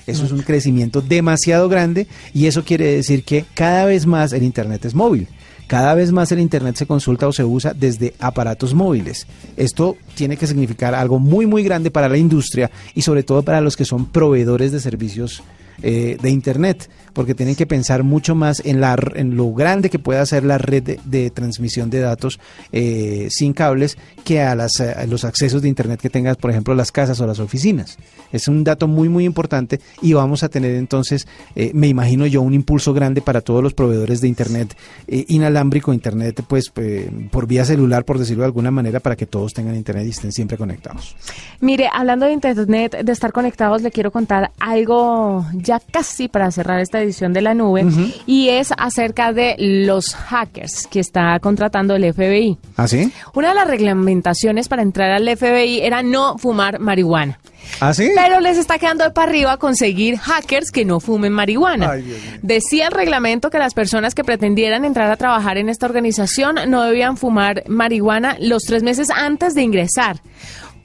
Eso 0.08 0.26
es 0.26 0.32
un 0.32 0.42
crecimiento 0.42 1.02
demasiado 1.02 1.70
grande 1.70 2.08
y 2.34 2.48
eso 2.48 2.64
quiere 2.64 2.96
decir 2.96 3.24
que 3.24 3.46
cada 3.54 3.86
vez 3.86 4.06
más 4.06 4.34
el 4.34 4.44
Internet 4.44 4.86
es 4.86 4.96
móvil. 4.96 5.28
Cada 5.72 5.96
vez 5.96 6.12
más 6.12 6.30
el 6.34 6.42
Internet 6.42 6.76
se 6.76 6.86
consulta 6.86 7.30
o 7.30 7.32
se 7.32 7.46
usa 7.46 7.74
desde 7.74 8.14
aparatos 8.20 8.74
móviles. 8.74 9.26
Esto 9.56 9.96
tiene 10.16 10.36
que 10.36 10.46
significar 10.46 10.94
algo 10.94 11.18
muy, 11.18 11.46
muy 11.46 11.64
grande 11.64 11.92
para 11.92 12.10
la 12.10 12.18
industria 12.18 12.70
y 12.94 13.04
sobre 13.04 13.24
todo 13.24 13.42
para 13.42 13.62
los 13.62 13.78
que 13.78 13.86
son 13.86 14.08
proveedores 14.08 14.74
de 14.74 14.82
servicios 14.82 15.42
eh, 15.82 16.18
de 16.22 16.30
Internet, 16.30 16.90
porque 17.14 17.36
tienen 17.36 17.56
que 17.56 17.66
pensar 17.66 18.04
mucho 18.04 18.36
más 18.36 18.62
en, 18.66 18.82
la, 18.82 18.96
lo 18.96 19.54
grande 19.54 19.90
que 19.90 20.00
pueda 20.00 20.26
ser 20.26 20.44
la 20.44 20.58
red 20.58 21.00
de, 21.04 21.30
transmisión 21.30 21.90
de 21.90 22.00
datos 22.00 22.40
eh, 22.72 23.28
sin 23.30 23.54
cables 23.54 23.98
que 24.24 24.42
a, 24.42 24.56
las, 24.56 24.82
los 25.08 25.26
accesos 25.26 25.62
de 25.62 25.70
Internet 25.70 26.00
que 26.02 26.10
tengas, 26.10 26.38
por 26.38 26.52
ejemplo, 26.52 26.76
las 26.76 26.92
casas 26.92 27.20
o 27.20 27.28
las 27.28 27.40
oficinas. 27.40 27.98
Es 28.32 28.48
un 28.48 28.64
dato 28.64 28.88
muy, 28.88 29.10
muy 29.10 29.26
importante 29.26 29.80
y 30.02 30.14
vamos 30.14 30.44
a 30.44 30.50
tener 30.50 30.76
entonces, 30.76 31.28
eh, 31.56 31.72
me 31.74 31.88
imagino 31.88 32.26
yo, 32.26 32.42
un 32.42 32.54
impulso 32.54 32.94
grande 32.94 33.22
para 33.22 33.42
todos 33.42 33.62
los 33.62 33.74
proveedores 33.74 34.22
de 34.22 34.28
Internet 34.28 34.76
eh, 35.08 35.26
inalámbrico, 35.28 35.94
Internet 35.94 36.44
pues 36.48 36.72
eh, 36.76 37.10
por 37.32 37.48
vía 37.48 37.66
celular, 37.66 38.06
por 38.06 38.20
decirlo 38.20 38.44
de 38.44 38.48
alguna 38.48 38.72
manera, 38.72 39.00
para 39.00 39.16
que 39.16 39.26
todos 39.26 39.54
tengan 39.54 39.76
Internet 39.76 40.06
y 40.08 40.10
estén 40.12 40.32
siempre 40.32 40.58
conectados. 40.58 41.16
Mire, 41.60 41.90
hablando 41.94 42.26
de 42.26 42.34
Internet, 42.34 43.04
de 43.04 43.12
estar 43.12 43.32
conectados, 43.32 43.82
le 43.82 43.92
quiero 43.92 44.12
contar 44.12 44.52
algo 44.60 45.46
ya 45.54 45.80
casi 45.80 46.28
para 46.28 46.52
cerrar 46.52 46.80
esta 46.80 47.01
edición 47.04 47.34
de 47.34 47.42
la 47.42 47.54
nube 47.54 47.86
y 48.26 48.50
es 48.50 48.74
acerca 48.78 49.34
de 49.34 49.56
los 49.58 50.16
hackers 50.16 50.88
que 50.88 51.00
está 51.00 51.40
contratando 51.40 51.96
el 51.96 52.14
FBI. 52.14 52.58
¿Ah, 52.78 52.88
sí? 52.88 53.12
Una 53.34 53.50
de 53.50 53.56
las 53.56 53.68
reglamentaciones 53.68 54.68
para 54.68 54.82
entrar 54.82 55.12
al 55.12 55.28
FBI 55.38 55.82
era 55.82 56.04
no 56.04 56.38
fumar 56.38 56.80
marihuana. 56.80 57.40
¿Ah, 57.80 57.94
sí? 57.94 58.10
Pero 58.16 58.40
les 58.40 58.58
está 58.58 58.80
quedando 58.80 59.04
de 59.04 59.12
para 59.12 59.30
arriba 59.30 59.58
conseguir 59.58 60.18
hackers 60.18 60.72
que 60.72 60.86
no 60.86 61.00
fumen 61.00 61.32
marihuana. 61.32 61.92
Ay, 61.92 62.02
Dios 62.02 62.20
mío. 62.22 62.40
Decía 62.42 62.88
el 62.88 62.92
reglamento 62.92 63.50
que 63.50 63.60
las 63.60 63.74
personas 63.74 64.16
que 64.16 64.24
pretendieran 64.24 64.86
entrar 64.86 65.12
a 65.12 65.18
trabajar 65.18 65.58
en 65.58 65.70
esta 65.70 65.86
organización 65.86 66.56
no 66.68 66.84
debían 66.84 67.18
fumar 67.18 67.64
marihuana 67.68 68.36
los 68.40 68.64
tres 68.64 68.84
meses 68.84 69.10
antes 69.10 69.54
de 69.54 69.62
ingresar. 69.62 70.22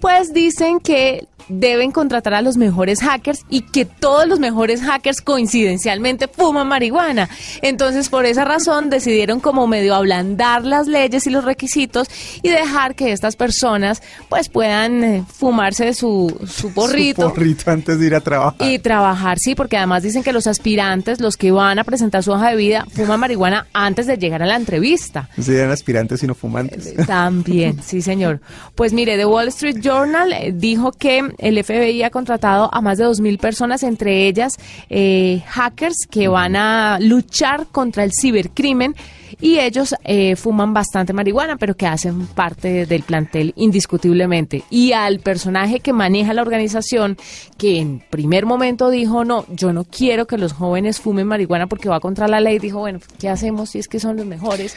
Pues 0.00 0.32
dicen 0.32 0.80
que 0.80 1.26
deben 1.48 1.92
contratar 1.92 2.35
a 2.35 2.42
los 2.42 2.56
mejores 2.56 3.00
hackers 3.00 3.44
y 3.48 3.62
que 3.62 3.85
todos 3.85 4.26
los 4.26 4.40
mejores 4.40 4.82
hackers 4.82 5.20
coincidencialmente 5.20 6.28
fuman 6.28 6.68
marihuana. 6.68 7.28
Entonces, 7.62 8.09
por 8.09 8.26
esa 8.26 8.44
razón, 8.44 8.90
decidieron 8.90 9.40
como 9.40 9.66
medio 9.66 9.94
ablandar 9.94 10.64
las 10.64 10.87
leyes 10.87 11.26
y 11.26 11.30
los 11.30 11.44
requisitos 11.44 12.09
y 12.42 12.48
dejar 12.48 12.94
que 12.94 13.12
estas 13.12 13.37
personas 13.37 14.02
pues 14.28 14.48
puedan 14.48 15.04
eh, 15.04 15.24
fumarse 15.32 15.94
su, 15.94 16.37
su 16.46 16.72
porrito. 16.72 17.28
Su 17.28 17.35
porrito 17.35 17.70
antes 17.70 17.98
de 17.98 18.06
ir 18.06 18.14
a 18.14 18.20
trabajar. 18.20 18.68
Y 18.68 18.78
trabajar, 18.78 19.38
sí, 19.38 19.54
porque 19.54 19.76
además 19.76 20.02
dicen 20.02 20.22
que 20.22 20.32
los 20.32 20.46
aspirantes, 20.46 21.20
los 21.20 21.37
que 21.37 21.50
van 21.50 21.78
a 21.78 21.85
presentar 21.85 22.22
su 22.22 22.32
hoja 22.32 22.50
de 22.50 22.56
vida, 22.56 22.87
fuman 22.92 23.20
marihuana 23.20 23.66
antes 23.72 24.06
de 24.06 24.16
llegar 24.18 24.42
a 24.42 24.46
la 24.46 24.56
entrevista. 24.56 25.28
Serían 25.40 25.70
aspirantes 25.70 26.22
y 26.22 26.26
no 26.26 26.35
fumantes. 26.35 26.94
También, 27.06 27.80
sí, 27.82 28.02
señor. 28.02 28.40
Pues 28.74 28.92
mire, 28.92 29.16
The 29.16 29.26
Wall 29.26 29.48
Street 29.48 29.76
Journal 29.87 30.35
dijo 30.55 30.90
que 30.90 31.22
el 31.38 31.62
FBI 31.62 32.03
ha 32.03 32.11
contratado 32.11 32.68
a 32.72 32.81
más 32.81 32.99
de 32.99 33.07
2.000 33.07 33.38
personas, 33.38 33.85
entre 33.85 34.27
ellas 34.27 34.57
eh, 34.90 35.44
hackers 35.46 36.09
que 36.11 36.27
van 36.27 36.57
a 36.57 36.99
luchar 37.01 37.68
contra 37.68 38.03
el 38.03 38.11
cibercrimen 38.12 38.96
y 39.40 39.61
ellos 39.61 39.94
eh, 40.03 40.35
fuman 40.35 40.75
bastante 40.75 41.12
marihuana, 41.12 41.57
pero 41.57 41.77
que 41.77 41.87
hacen 41.87 42.27
parte 42.27 42.87
del 42.87 43.05
plantel 43.05 43.53
indiscutiblemente. 43.55 44.64
Y 44.70 44.90
al 44.90 45.20
personaje 45.20 45.79
que 45.79 45.92
maneja 45.92 46.35
la 46.35 46.42
organización, 46.42 47.16
que 47.57 47.79
en 47.79 48.01
primer 48.11 48.44
momento 48.44 48.90
dijo, 48.90 49.25
no, 49.25 49.44
yo 49.49 49.72
no 49.72 49.85
quiero 49.85 50.27
que 50.27 50.37
los 50.37 50.53
jóvenes 50.53 51.01
fumen 51.01 51.29
marihuana 51.29 51.68
porque 51.68 51.88
va 51.88 52.01
contra 52.01 52.27
la 52.27 52.40
ley, 52.40 52.59
dijo, 52.59 52.81
bueno, 52.81 52.99
¿qué 53.20 53.29
hacemos 53.29 53.70
si 53.70 53.79
es 53.79 53.87
que 53.87 54.01
son 54.01 54.16
los 54.16 54.27
mejores? 54.27 54.77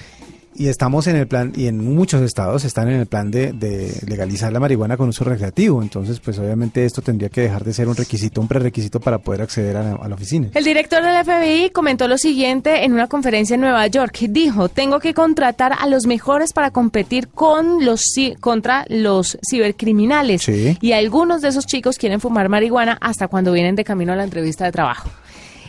Y 0.60 0.68
estamos 0.68 1.08
en 1.08 1.16
el 1.16 1.26
plan, 1.26 1.54
y 1.56 1.68
en 1.68 1.78
muchos 1.96 2.22
estados 2.22 2.66
están 2.66 2.90
en 2.90 3.00
el 3.00 3.06
plan 3.06 3.32
de, 3.32 3.54
de, 3.54 3.94
legalizar 4.06 4.52
la 4.52 4.60
marihuana 4.60 4.98
con 4.98 5.08
uso 5.08 5.24
recreativo. 5.24 5.82
Entonces, 5.82 6.20
pues 6.20 6.38
obviamente 6.38 6.84
esto 6.84 7.02
tendría 7.02 7.30
que 7.30 7.40
dejar 7.40 7.64
de 7.64 7.72
ser 7.72 7.88
un 7.88 7.96
requisito, 7.96 8.42
un 8.42 8.50
prerequisito 8.50 9.00
para 9.00 9.20
poder 9.20 9.42
acceder 9.42 9.78
a 9.78 9.84
la, 9.84 9.92
a 9.94 10.10
la 10.10 10.16
oficina. 10.16 10.50
El 10.54 10.66
director 10.66 11.02
del 11.02 11.24
FBI 11.24 11.70
comentó 11.70 12.10
lo 12.10 12.18
siguiente 12.18 12.84
en 12.84 12.92
una 12.92 13.08
conferencia 13.08 13.54
en 13.54 13.62
Nueva 13.62 13.88
York. 13.88 14.18
Dijo, 14.20 14.68
tengo 14.68 15.00
que 15.00 15.14
contratar 15.14 15.72
a 15.80 15.88
los 15.88 16.06
mejores 16.06 16.52
para 16.52 16.72
competir 16.72 17.30
con 17.30 17.86
los, 17.86 18.04
contra 18.42 18.86
los 18.90 19.38
cibercriminales. 19.50 20.42
Sí. 20.42 20.78
Y 20.82 20.92
algunos 20.92 21.42
de 21.42 21.48
esos 21.48 21.66
chicos 21.68 21.98
quieren 21.98 22.20
fumar 22.20 22.50
marihuana 22.50 22.98
hasta 23.00 23.30
cuando 23.30 23.54
vienen 23.54 23.78
de 23.78 23.86
camino 23.86 24.12
a 24.12 24.18
la 24.18 24.26
entrevista 24.26 24.66
de 24.66 24.74
trabajo. 24.74 25.10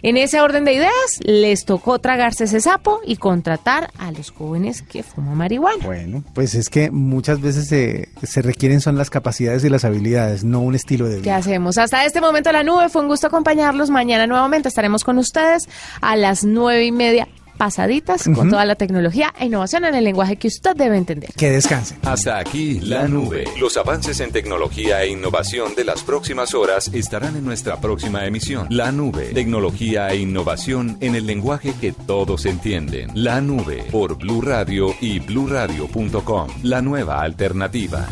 En 0.02 0.16
ese 0.16 0.40
orden 0.40 0.64
de 0.64 0.74
ideas, 0.74 0.92
les 1.20 1.64
tocó 1.64 1.98
tragarse 1.98 2.44
ese 2.44 2.60
sapo 2.60 3.00
y 3.04 3.16
contratar 3.16 3.90
a 3.98 4.12
los 4.12 4.30
jóvenes 4.30 4.82
que 4.82 5.02
fuman 5.02 5.36
marihuana. 5.36 5.84
Bueno, 5.84 6.24
pues 6.34 6.54
es 6.54 6.68
que 6.68 6.90
muchas 6.90 7.40
veces 7.40 7.68
se, 7.68 8.08
se 8.22 8.42
requieren 8.42 8.80
son 8.80 8.96
las 8.96 9.10
capacidades 9.10 9.64
y 9.64 9.68
las 9.68 9.84
habilidades, 9.84 10.44
no 10.44 10.60
un 10.60 10.74
estilo 10.74 11.08
de 11.08 11.16
¿Qué 11.16 11.22
vida. 11.22 11.36
hacemos? 11.36 11.78
Hasta 11.78 12.04
este 12.04 12.20
momento 12.20 12.50
la 12.52 12.62
nube, 12.62 12.88
fue 12.88 13.02
un 13.02 13.08
gusto 13.08 13.26
acompañarlos. 13.26 13.90
Mañana 13.90 14.26
nuevamente 14.26 14.68
estaremos 14.68 15.04
con 15.04 15.18
ustedes 15.18 15.68
a 16.00 16.16
las 16.16 16.44
nueve 16.44 16.84
y 16.86 16.92
media 16.92 17.28
pasaditas 17.61 18.25
con 18.35 18.49
toda 18.49 18.64
la 18.64 18.75
tecnología 18.75 19.35
e 19.38 19.44
innovación 19.44 19.85
en 19.85 19.94
el 19.94 20.03
lenguaje 20.03 20.37
que 20.37 20.49
usted 20.49 20.75
debe 20.75 20.96
entender. 20.96 21.31
Que 21.35 21.51
descansen. 21.51 21.99
Hasta 22.03 22.38
aquí 22.38 22.81
la 22.81 23.07
nube. 23.07 23.44
Los 23.61 23.77
avances 23.77 24.20
en 24.20 24.33
tecnología 24.33 25.03
e 25.03 25.11
innovación 25.11 25.75
de 25.75 25.85
las 25.85 26.03
próximas 26.03 26.55
horas 26.55 26.88
estarán 26.94 27.37
en 27.37 27.44
nuestra 27.44 27.79
próxima 27.79 28.25
emisión. 28.25 28.66
La 28.70 28.92
nube. 28.92 29.27
Tecnología 29.35 30.09
e 30.09 30.16
innovación 30.16 30.96
en 31.03 31.14
el 31.14 31.27
lenguaje 31.27 31.75
que 31.79 31.92
todos 31.92 32.46
entienden. 32.46 33.11
La 33.12 33.42
nube 33.42 33.85
por 33.90 34.16
Blue 34.16 34.40
Radio 34.40 34.94
y 34.99 35.18
bluradio.com. 35.18 36.49
La 36.62 36.81
nueva 36.81 37.20
alternativa. 37.20 38.09